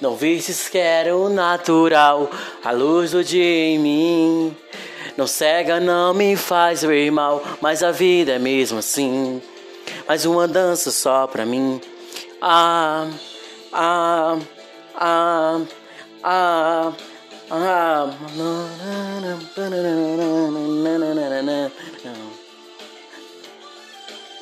Não 0.00 0.16
vistes 0.16 0.68
que 0.68 0.78
era 0.78 1.16
o 1.16 1.28
natural, 1.28 2.28
a 2.64 2.72
luz 2.72 3.12
do 3.12 3.22
dia 3.22 3.66
em 3.66 3.78
mim. 3.78 4.56
Não 5.16 5.28
cega, 5.28 5.78
não 5.78 6.12
me 6.12 6.34
faz 6.34 6.82
ver 6.82 7.10
mal, 7.12 7.40
mas 7.60 7.82
a 7.84 7.92
vida 7.92 8.32
é 8.32 8.38
mesmo 8.38 8.78
assim. 8.78 9.40
Mais 10.08 10.24
uma 10.24 10.48
dança 10.48 10.90
só 10.90 11.26
pra 11.28 11.46
mim. 11.46 11.80
Ah, 12.40 13.06
ah, 13.72 14.38
ah, 14.94 15.60
ah, 16.22 16.92
ah. 17.50 18.10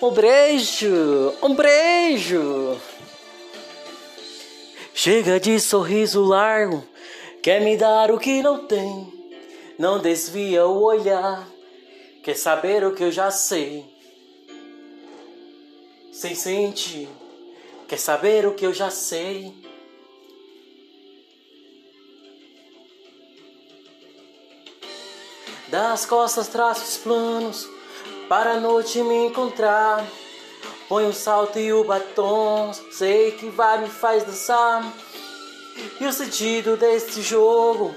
Um 0.02 0.10
beijo, 0.12 1.34
um 1.42 1.54
beijo. 1.54 2.80
Chega 4.94 5.40
de 5.40 5.58
sorriso 5.58 6.22
largo, 6.22 6.84
quer 7.42 7.60
me 7.60 7.76
dar 7.76 8.10
o 8.10 8.18
que 8.18 8.42
não 8.42 8.66
tem. 8.66 9.12
Não 9.78 9.98
desvia 9.98 10.66
o 10.66 10.82
olhar, 10.82 11.48
quer 12.22 12.36
saber 12.36 12.84
o 12.84 12.94
que 12.94 13.04
eu 13.04 13.10
já 13.10 13.30
sei. 13.30 13.84
Sem 16.12 16.34
sentir, 16.34 17.08
quer 17.90 17.98
saber 17.98 18.46
o 18.46 18.54
que 18.54 18.64
eu 18.64 18.72
já 18.72 18.88
sei. 18.88 19.52
Dá 25.66 25.92
as 25.92 26.06
costas, 26.06 26.46
traça 26.46 26.84
os 26.84 26.98
planos 26.98 27.68
para 28.28 28.52
a 28.52 28.60
noite 28.60 29.02
me 29.02 29.26
encontrar. 29.26 30.06
Põe 30.88 31.08
o 31.08 31.12
salto 31.12 31.58
e 31.58 31.72
o 31.72 31.82
batom, 31.82 32.72
sei 32.92 33.32
que 33.32 33.50
vai 33.50 33.80
me 33.80 33.88
faz 33.88 34.22
dançar. 34.22 34.84
E 36.00 36.06
o 36.06 36.12
sentido 36.12 36.76
deste 36.76 37.20
jogo 37.22 37.92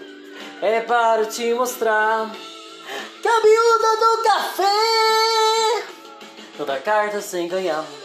é 0.60 0.82
para 0.82 1.28
te 1.28 1.54
mostrar 1.54 2.32
que 3.22 3.28
a 3.28 3.42
miúda 3.42 3.98
do 3.98 4.24
café 4.24 5.86
não 6.58 6.66
dá 6.66 6.80
carta 6.80 7.22
sem 7.22 7.48
ganhar. 7.48 8.03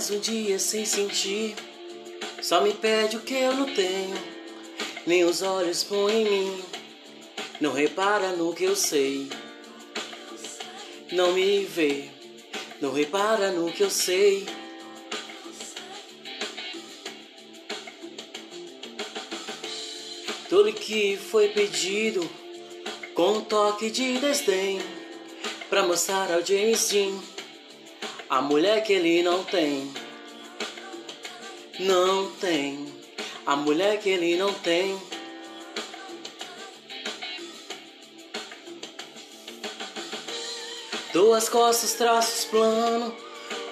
Mais 0.00 0.10
um 0.10 0.18
dia 0.18 0.58
sem 0.58 0.86
sentir, 0.86 1.54
só 2.40 2.62
me 2.62 2.72
pede 2.72 3.18
o 3.18 3.20
que 3.20 3.34
eu 3.34 3.52
não 3.52 3.66
tenho, 3.66 4.16
nem 5.06 5.24
os 5.24 5.42
olhos 5.42 5.84
põem 5.84 6.22
em 6.22 6.30
mim. 6.30 6.64
Não 7.60 7.70
repara 7.70 8.32
no 8.32 8.54
que 8.54 8.64
eu 8.64 8.74
sei, 8.74 9.28
não 11.12 11.34
me 11.34 11.66
vê, 11.66 12.08
não 12.80 12.94
repara 12.94 13.52
no 13.52 13.70
que 13.70 13.82
eu 13.82 13.90
sei. 13.90 14.46
Tudo 20.48 20.72
que 20.72 21.18
foi 21.18 21.48
pedido 21.48 22.26
com 23.12 23.32
um 23.34 23.40
toque 23.42 23.90
de 23.90 24.18
desdém 24.18 24.80
pra 25.68 25.82
mostrar 25.82 26.32
ao 26.32 26.42
James 26.42 26.88
Dean 26.88 27.39
a 28.30 28.40
mulher 28.40 28.84
que 28.84 28.92
ele 28.92 29.24
não 29.24 29.42
tem. 29.42 29.92
Não 31.80 32.30
tem 32.30 32.86
a 33.44 33.56
mulher 33.56 33.98
que 33.98 34.08
ele 34.08 34.36
não 34.36 34.54
tem. 34.54 34.96
Duas 41.12 41.48
costas, 41.48 41.94
traços 41.94 42.44
plano 42.44 43.12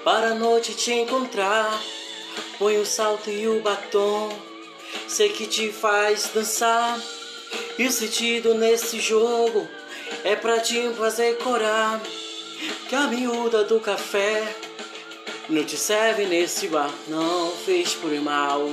para 0.03 0.31
a 0.31 0.35
noite 0.35 0.75
te 0.75 0.93
encontrar. 0.93 1.81
Põe 2.59 2.79
o 2.79 2.85
salto 2.85 3.31
e 3.31 3.47
o 3.47 3.61
batom, 3.61 4.29
sei 5.07 5.29
que 5.29 5.47
te 5.47 5.71
faz 5.71 6.31
dançar. 6.35 7.01
E 7.79 7.87
o 7.87 7.93
sentido 7.93 8.55
nesse 8.55 8.99
jogo 8.99 9.69
é 10.25 10.35
pra 10.35 10.59
te 10.59 10.91
fazer 10.95 11.39
corar. 11.39 12.01
Que 12.89 12.95
a 12.95 13.07
miúda 13.07 13.65
do 13.65 13.79
café 13.81 14.43
não 15.47 15.63
te 15.63 15.77
serve 15.77 16.25
nesse 16.25 16.69
bar, 16.69 16.91
não 17.07 17.51
fez 17.51 17.95
por 17.95 18.11
mal. 18.23 18.67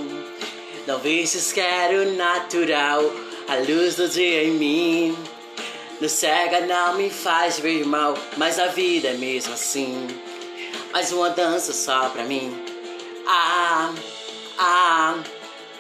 Não 0.88 1.00
vistes 1.00 1.52
quero 1.52 2.14
natural, 2.14 3.04
a 3.46 3.56
luz 3.56 3.98
do 3.98 4.08
dia 4.08 4.46
em 4.46 4.52
mim. 4.52 5.18
No 6.00 6.08
cega 6.08 6.62
não 6.62 6.96
me 6.96 7.10
faz 7.10 7.60
ver 7.60 7.86
mal, 7.86 8.14
mas 8.38 8.58
a 8.58 8.68
vida 8.68 9.10
é 9.10 9.14
mesmo 9.16 9.54
assim. 9.54 10.08
Mais 10.94 11.12
uma 11.12 11.32
dança 11.32 11.74
só 11.74 12.08
pra 12.08 12.24
mim. 12.24 12.56
Ah, 13.28 13.94
ah, 14.58 15.16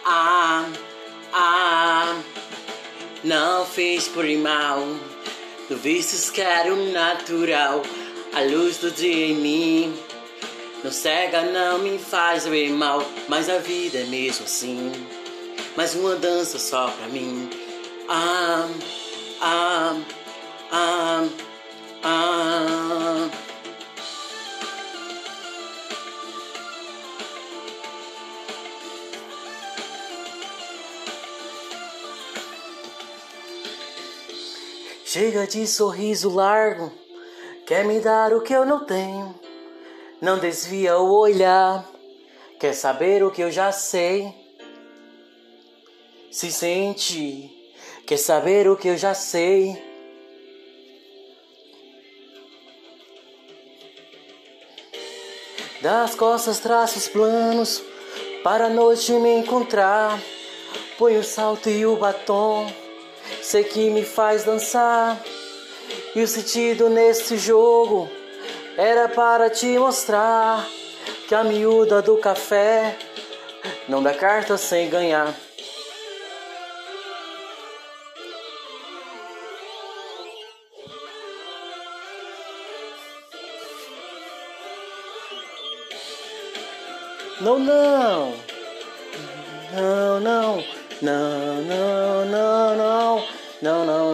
ah, 0.03 0.65
ah. 1.31 2.21
Não 3.23 3.65
fiz 3.65 4.09
por 4.09 4.25
mal. 4.37 4.79
No 5.69 5.77
vistes 5.77 6.29
quero 6.29 6.75
natural, 6.91 7.81
a 8.35 8.41
luz 8.41 8.77
do 8.79 8.91
dia 8.91 9.27
em 9.27 9.35
mim. 9.35 9.99
No 10.83 10.91
cega 10.91 11.41
não 11.41 11.79
me 11.79 11.97
faz 11.97 12.45
ver 12.45 12.69
mal, 12.69 13.01
mas 13.29 13.49
a 13.49 13.59
vida 13.59 13.99
é 13.99 14.03
mesmo 14.03 14.43
assim. 14.43 14.91
Mais 15.77 15.95
uma 15.95 16.15
dança 16.15 16.59
só 16.59 16.89
pra 16.89 17.07
mim. 17.07 17.49
Ah, 18.09 18.67
ah, 19.41 19.97
ah, 20.69 21.27
ah. 22.03 23.29
Chega 35.05 35.47
de 35.47 35.65
sorriso 35.65 36.29
largo, 36.29 36.91
quer 37.65 37.83
me 37.83 37.99
dar 37.99 38.31
o 38.33 38.41
que 38.41 38.53
eu 38.53 38.65
não 38.65 38.85
tenho. 38.85 39.33
Não 40.21 40.37
desvia 40.37 40.97
o 40.97 41.19
olhar, 41.19 41.85
quer 42.59 42.73
saber 42.73 43.23
o 43.23 43.31
que 43.31 43.41
eu 43.41 43.51
já 43.51 43.71
sei. 43.71 44.33
Se 46.31 46.51
sente, 46.51 47.49
quer 48.05 48.17
saber 48.17 48.69
o 48.69 48.77
que 48.77 48.87
eu 48.87 48.97
já 48.97 49.13
sei. 49.13 49.83
Das 55.81 56.15
costas 56.15 56.59
traços 56.59 57.07
planos 57.07 57.83
para 58.43 58.65
a 58.65 58.69
noite 58.69 59.11
me 59.13 59.37
encontrar. 59.37 60.19
Põe 60.97 61.17
o 61.17 61.23
salto 61.23 61.69
e 61.69 61.85
o 61.85 61.97
batom, 61.97 62.71
sei 63.41 63.63
que 63.63 63.89
me 63.89 64.03
faz 64.03 64.43
dançar. 64.43 65.21
E 66.15 66.21
o 66.21 66.27
sentido 66.27 66.89
nesse 66.89 67.37
jogo 67.37 68.09
era 68.77 69.07
para 69.09 69.49
te 69.49 69.77
mostrar 69.77 70.65
que 71.27 71.35
a 71.35 71.43
miúda 71.43 72.01
do 72.01 72.17
café 72.17 72.97
não 73.87 74.01
dá 74.01 74.13
carta 74.13 74.57
sem 74.57 74.89
ganhar. 74.89 75.33
Não, 87.41 87.59
não. 87.59 88.33
Não, 89.73 90.19
não. 90.19 90.63
Não, 91.01 91.61
não, 91.61 92.25
não, 92.25 92.75
não. 92.75 93.27
Não, 93.61 93.85
não. 93.85 94.04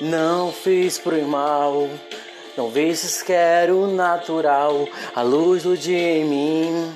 Não 0.00 0.50
fiz 0.50 0.98
por 0.98 1.14
mal. 1.18 1.88
Não 2.56 2.70
vezes 2.70 3.22
quero 3.22 3.86
natural 3.86 4.88
a 5.14 5.20
luz 5.20 5.64
do 5.64 5.76
dia 5.76 6.16
em 6.18 6.24
mim. 6.24 6.94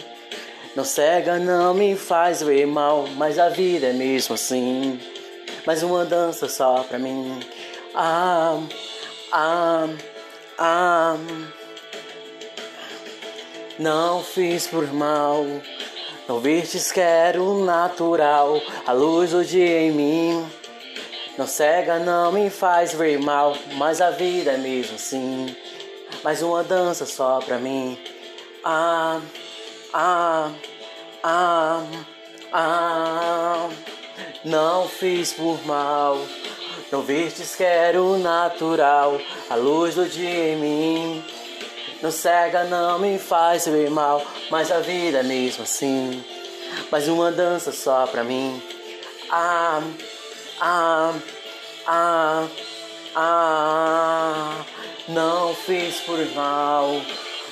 Não 0.74 0.84
cega, 0.84 1.38
não 1.38 1.74
me 1.74 1.96
faz 1.96 2.42
ver 2.42 2.66
mal, 2.66 3.06
mas 3.16 3.38
a 3.38 3.48
vida 3.50 3.88
é 3.88 3.92
mesmo 3.92 4.34
assim. 4.34 4.98
Mais 5.66 5.82
uma 5.82 6.04
dança 6.04 6.48
só 6.48 6.82
pra 6.82 6.98
mim. 6.98 7.40
Ah, 7.94 8.58
ah, 9.30 9.88
ah. 10.58 11.16
Não 13.78 14.22
fiz 14.22 14.66
por 14.66 14.92
mal, 14.92 15.44
não 16.26 16.40
vistes 16.40 16.90
quero 16.90 17.64
natural 17.64 18.60
a 18.86 18.92
luz 18.92 19.32
do 19.32 19.44
dia 19.44 19.82
em 19.82 19.90
mim. 19.92 20.63
Não 21.36 21.48
cega, 21.48 21.98
não 21.98 22.30
me 22.30 22.48
faz 22.48 22.94
ver 22.94 23.18
mal, 23.18 23.56
mas 23.72 24.00
a 24.00 24.10
vida 24.10 24.52
é 24.52 24.56
mesmo 24.56 24.94
assim. 24.94 25.54
Mais 26.22 26.42
uma 26.42 26.62
dança 26.62 27.04
só 27.04 27.40
pra 27.40 27.58
mim. 27.58 27.98
Ah, 28.64 29.20
ah, 29.92 30.50
ah, 31.24 31.82
ah. 32.52 33.68
Não 34.44 34.88
fiz 34.88 35.32
por 35.32 35.64
mal, 35.66 36.20
não 36.92 37.02
vistes 37.02 37.56
quero 37.56 38.16
natural 38.18 39.18
a 39.50 39.56
luz 39.56 39.96
do 39.96 40.08
dia 40.08 40.52
em 40.52 40.56
mim. 40.56 41.24
Não 42.00 42.12
cega, 42.12 42.62
não 42.64 42.98
me 43.00 43.18
faz 43.18 43.66
ver 43.66 43.90
mal, 43.90 44.24
mas 44.50 44.70
a 44.70 44.78
vida 44.78 45.18
é 45.18 45.22
mesmo 45.24 45.64
assim. 45.64 46.24
Mais 46.92 47.08
uma 47.08 47.32
dança 47.32 47.72
só 47.72 48.06
pra 48.06 48.22
mim. 48.22 48.62
Ah, 49.30 49.82
ah, 50.60 51.14
ah, 51.86 52.46
ah, 53.16 54.64
não 55.08 55.54
fiz 55.54 56.00
por 56.00 56.18
mal. 56.34 57.00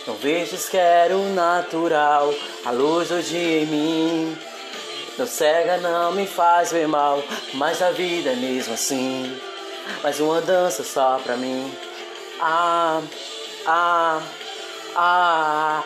Não 0.07 0.15
vejas 0.15 0.69
quero 0.69 1.19
natural, 1.31 2.35
a 2.65 2.71
luz 2.71 3.09
do 3.09 3.23
dia 3.23 3.62
em 3.62 3.67
mim. 3.67 4.38
Não 5.19 5.27
cega, 5.27 5.77
não 5.77 6.12
me 6.12 6.27
faz 6.27 6.73
ver 6.73 6.88
mal, 6.88 7.23
mas 7.55 7.81
a 7.83 7.91
vida 7.91 8.31
é 8.31 8.37
mesmo 8.37 8.75
assim. 8.75 9.38
Mais 10.03 10.19
uma 10.19 10.41
dança 10.41 10.83
só 10.83 11.19
pra 11.19 11.37
mim. 11.37 11.73
Ah, 12.41 13.01
ah, 13.67 14.23
ah. 14.97 15.85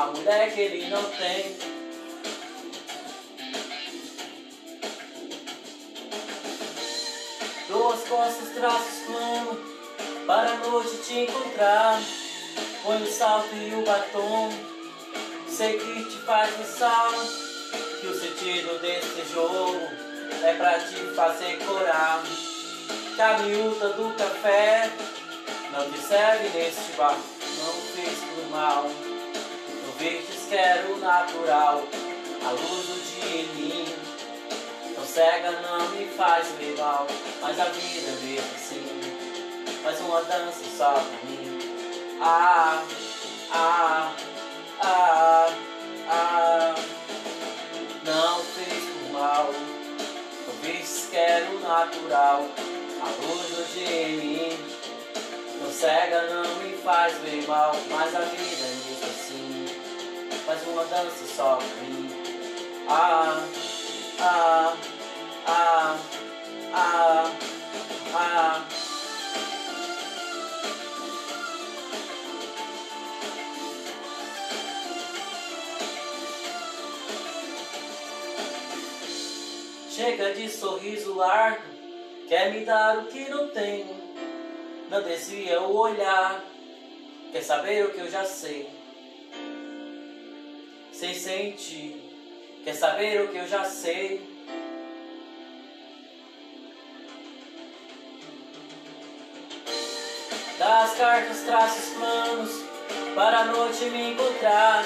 A 0.00 0.06
mulher 0.06 0.50
que 0.54 0.60
ele 0.62 0.88
não 0.88 1.02
tem. 1.10 1.58
Duas 7.68 8.08
costas, 8.08 8.48
traços 8.54 9.04
plano 9.04 9.60
Para 10.26 10.52
a 10.52 10.56
noite 10.56 10.96
te 11.06 11.18
encontrar. 11.18 12.00
Põe 12.82 13.02
o 13.02 13.12
salto 13.12 13.54
e 13.54 13.74
o 13.74 13.84
batom. 13.84 14.50
Sei 15.46 15.78
que 15.78 16.04
te 16.04 16.16
faz 16.24 16.50
pensar 16.54 17.10
Que 18.00 18.06
o 18.06 18.18
sentido 18.18 18.80
desse 18.80 19.34
jogo 19.34 19.82
É 20.42 20.54
pra 20.54 20.78
te 20.78 20.96
fazer 21.14 21.58
corar. 21.58 22.22
Miúda 23.44 23.90
do 23.90 24.16
café 24.16 24.90
Não 25.70 25.92
te 25.92 25.98
serve 25.98 26.48
neste 26.58 26.90
bar. 26.92 27.18
Não 27.18 27.74
fiz 27.92 28.18
por 28.20 28.50
mal 28.50 29.09
No 30.00 30.06
verdes 30.06 30.46
quero 30.48 30.96
natural 30.96 31.84
A 32.46 32.50
luz 32.52 32.86
do 32.86 33.04
dia 33.04 33.42
em 33.42 33.46
mim. 33.48 33.84
Tão 34.94 35.04
cega 35.04 35.50
não 35.60 35.90
me 35.90 36.06
faz 36.16 36.48
mal 36.78 37.06
Mas 37.42 37.60
a 37.60 37.64
vida 37.66 38.10
mesmo 38.22 38.50
assim 38.54 39.82
Faz 39.82 40.00
uma 40.00 40.22
dança 40.22 40.64
só 40.74 40.92
pra 40.92 41.28
mim. 41.28 41.58
Ah, 42.18 42.82
ah, 43.52 44.14
ah, 44.80 45.48
ah. 46.08 46.74
Não 48.02 48.42
fez 48.42 48.82
por 48.84 49.12
mal 49.12 49.50
Talvez 50.46 51.08
quero 51.10 51.60
natural 51.60 52.48
A 53.02 53.26
luz 53.26 53.48
do 53.50 53.74
dia 53.74 54.08
em 54.08 54.16
mim. 54.16 54.58
Tão 55.60 55.70
cega 55.70 56.22
não 56.22 56.54
me 56.54 56.74
faz 56.78 57.18
ver 57.18 57.46
mal 57.46 57.76
Mas 57.90 58.14
a 58.14 58.20
vida 58.20 58.69
Faz 60.50 60.66
uma 60.66 60.84
dança 60.84 61.44
mim 61.80 62.10
Ah, 62.88 63.46
ah, 64.18 64.76
ah, 65.46 65.98
ah, 66.74 67.32
ah. 68.12 68.64
Chega 79.88 80.34
de 80.34 80.48
sorriso 80.48 81.14
largo, 81.14 81.62
quer 82.26 82.50
me 82.50 82.64
dar 82.64 82.98
o 82.98 83.04
que 83.04 83.28
não 83.28 83.50
tenho. 83.50 83.94
Não 84.90 85.00
desvia 85.00 85.62
o 85.62 85.76
olhar, 85.76 86.44
quer 87.30 87.42
saber 87.44 87.86
o 87.86 87.92
que 87.92 88.00
eu 88.00 88.10
já 88.10 88.24
sei. 88.24 88.79
Sem 91.00 91.14
sentir, 91.14 91.96
quer 92.62 92.74
saber 92.74 93.22
o 93.22 93.28
que 93.28 93.38
eu 93.38 93.48
já 93.48 93.64
sei. 93.64 94.20
Das 100.58 100.94
cartas, 100.98 101.40
traços 101.46 101.94
planos, 101.94 102.50
para 103.14 103.38
a 103.38 103.44
noite 103.46 103.82
me 103.86 104.10
encontrar. 104.10 104.84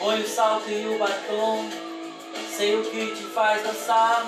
Põe 0.00 0.20
o 0.20 0.28
salto 0.28 0.68
e 0.68 0.96
o 0.96 0.98
batom, 0.98 1.70
sei 2.56 2.74
o 2.74 2.90
que 2.90 3.14
te 3.14 3.22
faz 3.32 3.62
dançar. 3.62 4.26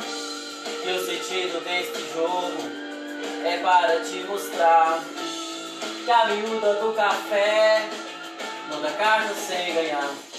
E 0.86 0.88
o 0.88 1.04
sentido 1.04 1.64
deste 1.64 2.14
jogo 2.14 2.62
é 3.44 3.58
para 3.60 4.04
te 4.04 4.20
mostrar 4.20 5.02
que 6.04 6.10
a 6.12 6.26
miúda 6.26 6.74
do 6.74 6.92
café 6.92 7.88
dá 8.80 8.90
carta 8.92 9.34
sem 9.34 9.74
ganhar. 9.74 10.31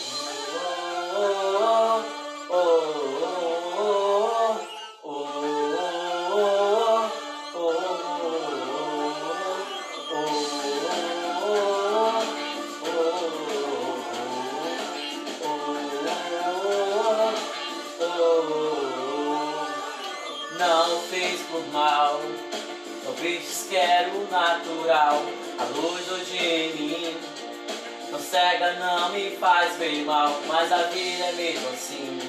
Não 20.57 20.99
fez 21.09 21.41
por 21.41 21.65
mal, 21.71 22.19
talvez 23.03 23.67
quero 23.69 24.27
natural, 24.31 25.21
a 25.59 25.63
luz 25.77 26.09
dia 26.25 26.65
em 26.67 26.75
mim. 26.75 27.32
Não 28.13 28.19
cega, 28.19 28.73
não 28.73 29.09
me 29.09 29.31
faz 29.37 29.75
bem 29.77 30.05
mal, 30.05 30.39
mas 30.45 30.71
a 30.71 30.83
vida 30.83 31.23
é 31.23 31.31
mesmo 31.31 31.67
assim. 31.69 32.19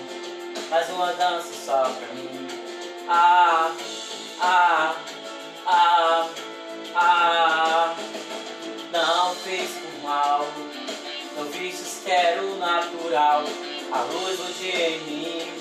Faz 0.70 0.88
uma 0.88 1.12
dança 1.12 1.52
só 1.62 1.82
pra 1.82 2.06
mim. 2.14 2.48
Ah, 3.06 3.70
ah, 4.40 4.94
ah, 5.66 6.28
ah. 6.94 7.96
Não 8.90 9.34
fez 9.34 9.72
por 9.72 10.08
mal, 10.08 10.46
não 11.36 11.44
vistes 11.50 12.00
quero 12.02 12.56
natural, 12.56 13.42
a 13.92 14.00
luz 14.04 14.38
do 14.38 14.58
dia 14.58 14.88
em 14.88 15.00
mim. 15.00 15.52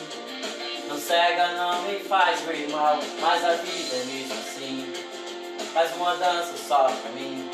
Não 0.87 0.97
cega, 0.97 1.49
não 1.49 1.81
me 1.81 1.99
faz 1.99 2.39
bem 2.43 2.69
mal, 2.69 2.97
mas 3.19 3.43
a 3.43 3.55
vida 3.55 3.95
é 3.97 4.03
mesmo 4.05 4.39
assim. 4.39 4.93
Faz 5.73 5.93
uma 5.97 6.15
dança 6.15 6.53
só 6.65 6.85
pra 6.85 7.11
mim. 7.11 7.51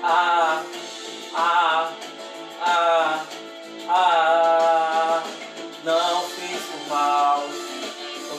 Ah, 0.00 0.62
ah, 1.34 1.92
ah, 2.60 3.24
ah. 3.88 5.22
Não 5.84 6.22
fiz 6.22 6.62
por 6.62 6.88
mal, 6.88 7.44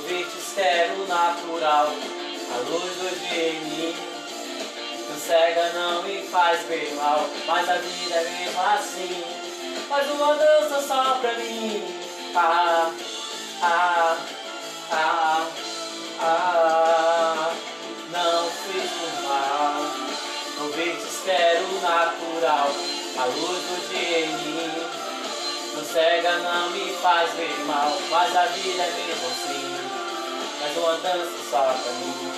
vistes 0.08 0.53
quero 0.55 1.08
natural, 1.08 1.88
a 1.88 2.58
luz 2.69 2.95
do 2.95 3.19
dia 3.19 3.49
em 3.49 3.60
mim. 3.62 3.95
Não 5.10 5.19
cega, 5.19 5.71
não 5.73 6.03
me 6.03 6.23
faz 6.27 6.65
bem 6.67 6.95
mal, 6.95 7.29
mas 7.45 7.69
a 7.69 7.77
vida 7.77 8.15
é 8.15 8.23
mesmo 8.23 8.62
assim. 8.62 9.23
Faz 9.88 10.10
uma 10.10 10.34
dança 10.36 10.81
só 10.81 11.17
pra 11.21 11.34
mim. 11.34 11.84
Ah, 12.36 12.91
ah, 13.62 14.17
ah, 14.91 15.47
ah. 16.19 17.53
Não 18.12 18.49
fiz 18.49 18.89
por 18.91 19.21
mal, 19.29 20.71
vistes 20.75 21.14
quero 21.25 21.81
natural, 21.81 22.69
a 23.17 23.25
luz 23.25 23.61
do 23.63 23.89
dia 23.89 24.19
em 24.19 24.29
mim. 24.29 24.71
Não 25.73 25.83
cega, 25.83 26.38
não 26.38 26.69
me 26.69 26.93
faz 27.01 27.33
ver 27.33 27.65
mal, 27.65 27.91
mas 28.11 28.35
a 28.35 28.45
vida 28.45 28.83
é 28.83 28.91
mesmo 28.91 29.27
assim. 29.27 29.75
Faz 30.59 30.77
uma 30.77 30.93
dança 30.97 31.38
só 31.49 31.63
pra 31.63 31.91
mim. 31.93 32.31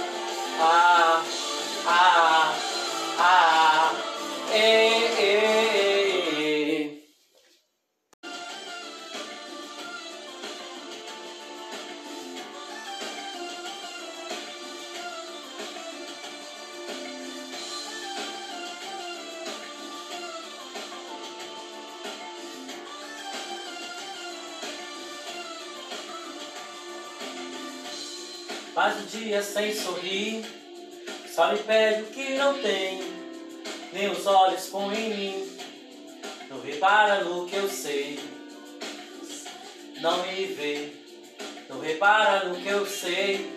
Ah, 0.60 1.21
ah, 1.86 2.54
ah, 3.19 3.91
eh, 4.52 5.12
eh, 5.19 5.93
eh. 5.93 5.97
Sem 29.43 29.74
sorrir, 29.74 30.45
só 31.34 31.51
me 31.51 31.57
pede 31.59 32.03
o 32.03 32.05
que 32.05 32.36
não 32.36 32.53
tem, 32.61 33.01
nem 33.91 34.09
os 34.09 34.26
olhos 34.28 34.68
põem 34.68 34.95
em 34.95 35.18
mim. 35.18 35.57
Não 36.49 36.61
repara 36.61 37.24
no 37.24 37.47
que 37.47 37.55
eu 37.55 37.68
sei, 37.68 38.20
não 40.01 40.26
me 40.26 40.45
vê, 40.45 40.91
não 41.68 41.80
repara 41.80 42.47
no 42.47 42.61
que 42.61 42.68
eu 42.68 42.86
sei. 42.86 43.51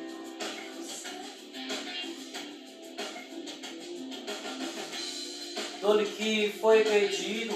Dole 5.80 6.06
que 6.06 6.54
foi 6.58 6.82
perdido 6.82 7.54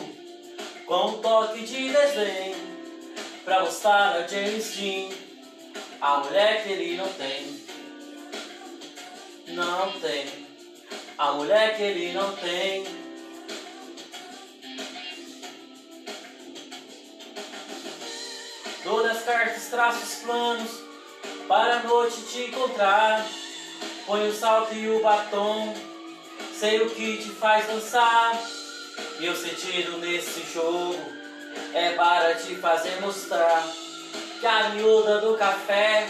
com 0.87 1.07
um 1.09 1.19
toque 1.21 1.63
de 1.65 1.89
desenho 1.91 2.57
pra 3.45 3.65
mostrar 3.65 4.17
a 4.17 4.27
James 4.27 4.77
Dean 4.77 5.09
a 6.01 6.19
mulher 6.19 6.63
que 6.63 6.73
ele 6.73 6.97
não 6.97 7.09
tem. 7.15 7.64
Não 9.49 9.93
tem. 10.01 10.47
A 11.19 11.33
mulher 11.33 11.77
que 11.77 11.83
ele 11.83 12.13
não 12.13 12.35
tem. 12.37 12.85
Todas 18.83 19.17
as 19.17 19.25
cartas, 19.25 19.67
traços, 19.67 20.15
planos 20.23 20.71
para 21.47 21.77
a 21.77 21.83
noite 21.83 22.23
te 22.23 22.43
encontrar. 22.45 23.25
Põe 24.07 24.29
o 24.29 24.35
salto 24.35 24.75
e 24.75 24.89
o 24.89 25.03
batom. 25.03 25.75
Sei 26.59 26.83
o 26.83 26.91
que 26.91 27.19
te 27.19 27.31
faz 27.31 27.67
dançar. 27.67 28.41
Meu 29.21 29.35
sentido 29.37 29.99
nesse 29.99 30.43
jogo 30.53 30.99
é 31.73 31.91
para 31.91 32.35
te 32.35 32.55
fazer 32.57 33.01
mostrar 33.01 33.67
que 34.41 34.47
a 34.47 34.71
miúda 34.71 35.21
do 35.21 35.37
café 35.37 36.09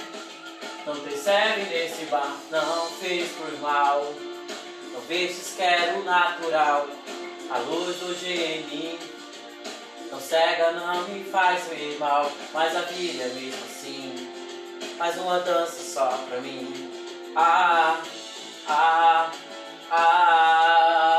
não 0.86 0.96
percebe 0.96 1.62
nesse 1.70 2.04
bar, 2.06 2.36
não 2.50 2.86
fez 2.86 3.32
por 3.32 3.58
mal. 3.60 4.12
Não 4.92 5.00
vestes 5.02 5.54
quero 5.56 6.04
natural, 6.04 6.86
a 7.50 7.58
luz 7.58 7.96
do 7.96 8.08
mim. 8.68 8.98
Não 10.10 10.20
cega, 10.20 10.72
não 10.72 11.08
me 11.08 11.24
faz 11.24 11.64
ver 11.68 11.98
mal, 11.98 12.30
mas 12.52 12.76
a 12.76 12.82
vida 12.82 13.24
é 13.24 13.28
mesmo 13.28 13.64
assim. 13.64 14.30
Mais 14.98 15.16
uma 15.18 15.40
dança 15.40 15.82
só 15.82 16.08
pra 16.28 16.40
mim. 16.40 16.92
Ah, 17.34 18.00
ah, 18.68 19.32
ah. 19.90 21.14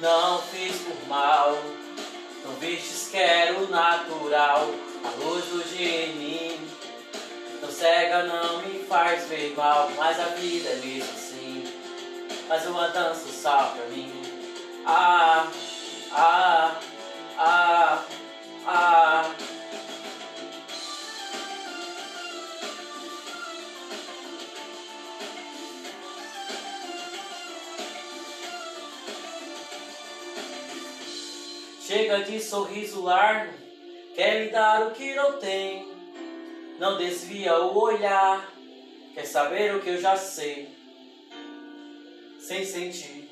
Não 0.00 0.42
fiz 0.42 0.76
por 0.78 1.08
mal, 1.08 1.56
não 2.44 2.54
vistes 2.54 3.08
quero 3.10 3.68
natural, 3.68 4.68
a 5.04 5.10
luz 5.22 5.44
do 5.46 5.62
dia 5.76 6.06
cega, 7.78 8.24
não 8.24 8.60
me 8.62 8.80
faz 8.80 9.28
ver 9.28 9.54
mal, 9.56 9.88
mas 9.96 10.18
a 10.18 10.24
vida 10.30 10.68
é 10.70 10.76
mesmo 10.76 11.12
assim. 11.12 11.64
Mais 12.48 12.66
uma 12.66 12.88
dança 12.88 13.28
só 13.30 13.68
pra 13.68 13.86
mim. 13.86 14.20
Ah, 14.84 15.48
ah, 16.10 16.80
ah, 17.38 18.04
ah. 18.66 19.30
Chega 31.80 32.24
de 32.24 32.40
sorriso 32.40 33.02
largo, 33.02 33.52
quer 34.16 34.44
me 34.44 34.50
dar 34.50 34.88
o 34.88 34.90
que 34.90 35.14
não 35.14 35.38
tem. 35.38 35.97
Não 36.78 36.96
desvia 36.96 37.58
o 37.58 37.76
olhar, 37.76 38.52
quer 39.12 39.24
saber 39.24 39.74
o 39.74 39.80
que 39.80 39.90
eu 39.90 40.00
já 40.00 40.16
sei, 40.16 40.68
sem 42.38 42.64
sentir. 42.64 43.28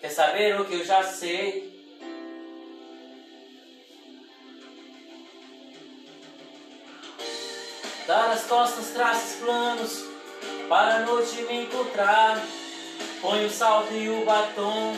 Quer 0.00 0.08
saber 0.08 0.58
o 0.58 0.64
que 0.64 0.74
eu 0.74 0.84
já 0.84 1.02
sei? 1.02 1.70
Dar 8.06 8.30
as 8.30 8.44
costas, 8.46 8.88
traços 8.94 9.40
planos, 9.40 10.04
para 10.70 10.96
a 10.96 11.00
noite 11.00 11.42
me 11.42 11.64
encontrar. 11.64 12.42
Põe 13.20 13.44
o 13.44 13.50
salto 13.50 13.92
e 13.92 14.08
o 14.08 14.24
batom 14.24 14.96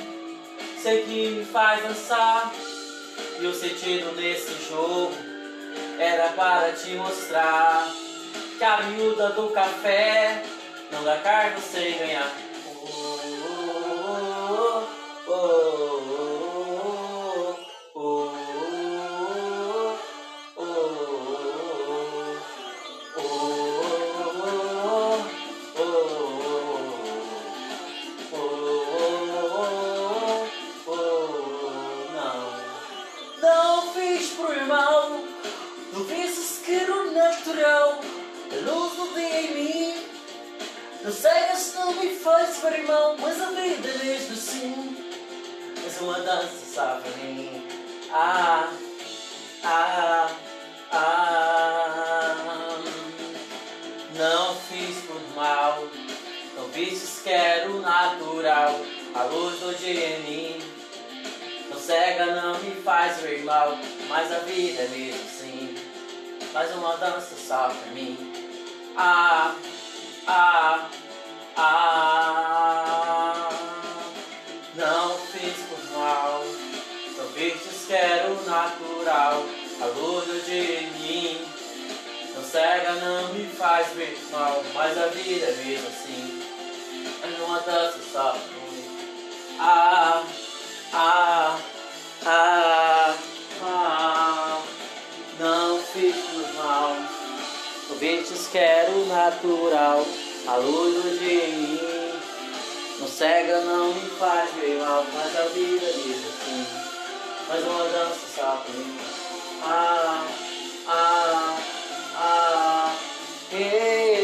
sei 0.80 1.02
que 1.02 1.28
me 1.30 1.44
faz 1.44 1.82
dançar. 1.82 2.52
E 3.40 3.44
o 3.44 3.52
sentido 3.52 4.14
desse 4.14 4.68
jogo 4.68 5.33
era 5.98 6.28
para 6.30 6.72
te 6.72 6.94
mostrar 6.94 7.86
que 8.58 8.64
a 8.64 8.82
miúda 8.82 9.30
do 9.30 9.48
café 9.48 10.42
não 10.90 11.04
dá 11.04 11.18
cargo 11.18 11.60
sem 11.60 11.98
ganhar. 11.98 12.32
Oh, 12.66 13.20
oh, 14.48 14.86
oh, 15.28 15.32
oh, 15.32 15.93
faz 42.64 42.76
ver 42.76 42.84
mal, 42.84 43.16
mas 43.18 43.40
a 43.42 43.50
vida 43.50 43.88
é 43.88 44.04
mesmo 44.04 44.32
assim. 44.32 44.96
És 45.84 46.00
uma 46.00 46.18
dança 46.20 46.64
só 46.74 47.00
para 47.00 47.10
mim. 47.22 47.66
Ah, 48.10 48.72
ah, 49.62 50.30
ah. 50.90 52.80
Não 54.16 54.54
fiz 54.54 55.04
por 55.06 55.20
mal, 55.34 55.84
não 56.56 56.68
vistes 56.68 57.20
que 57.22 57.30
era 57.30 57.70
o 57.70 57.80
natural. 57.80 58.80
A 59.14 59.24
luz 59.24 59.60
do 59.60 59.74
dia 59.78 60.16
em 60.16 60.22
mim. 60.22 60.74
Não 61.68 61.78
cega, 61.78 62.26
não 62.26 62.58
me 62.60 62.70
faz 62.82 63.20
ver 63.20 63.44
mal, 63.44 63.76
mas 64.08 64.32
a 64.32 64.38
vida 64.38 64.82
é 64.82 64.88
mesmo 64.88 65.20
assim. 65.24 65.74
Mais 66.52 66.74
uma 66.74 66.96
dança 66.96 67.34
só 67.36 67.68
pra 67.68 67.92
mim. 67.92 68.32
Ah, 68.96 69.54
ah, 70.26 70.88
ah. 71.56 73.48
Não 74.74 75.18
fiz 75.18 75.54
por 75.68 75.78
mal, 75.96 76.44
não 77.16 77.26
vistes 77.28 77.86
que 77.86 77.92
era 77.92 78.30
o 78.30 78.44
natural. 78.44 79.44
A 79.80 79.86
luz 79.86 80.26
do 80.26 80.34
mim. 80.98 81.46
Não 82.34 82.42
cega, 82.42 82.92
não 82.94 83.32
me 83.34 83.46
faz 83.46 83.88
ver 83.92 84.18
mal, 84.30 84.62
mas 84.74 84.98
a 84.98 85.06
vida 85.06 85.46
é 85.46 85.52
mesmo 85.64 85.86
assim. 85.88 86.42
Uma 87.44 87.60
dança 87.60 87.98
só. 88.12 88.36
Ah, 89.58 90.24
ah, 90.92 91.58
ah, 92.26 93.14
ah, 93.62 94.62
não 95.38 95.78
fiz 95.82 96.16
por 96.16 96.54
mal. 96.54 96.96
O 97.90 97.94
ventos 97.96 98.48
quero 98.48 99.06
natural, 99.06 100.04
a 100.46 100.56
luz 100.56 101.18
de 101.20 101.24
mim 101.24 101.80
não 103.00 103.08
cega, 103.08 103.60
não 103.62 103.94
me 103.94 104.10
faz 104.18 104.50
ver 104.54 104.78
mal, 104.78 105.04
mas 105.14 105.36
a 105.36 105.42
vida 105.54 105.86
diz 105.92 106.18
assim. 106.18 106.66
faz 107.48 107.64
uma 107.64 107.84
dança 107.84 108.26
só 108.36 108.62
pra 108.64 108.74
mim. 108.74 108.98
Ah, 109.62 110.26
ah, 110.86 111.58
ah, 112.16 112.16
ah. 112.16 112.94
ei. 113.52 114.23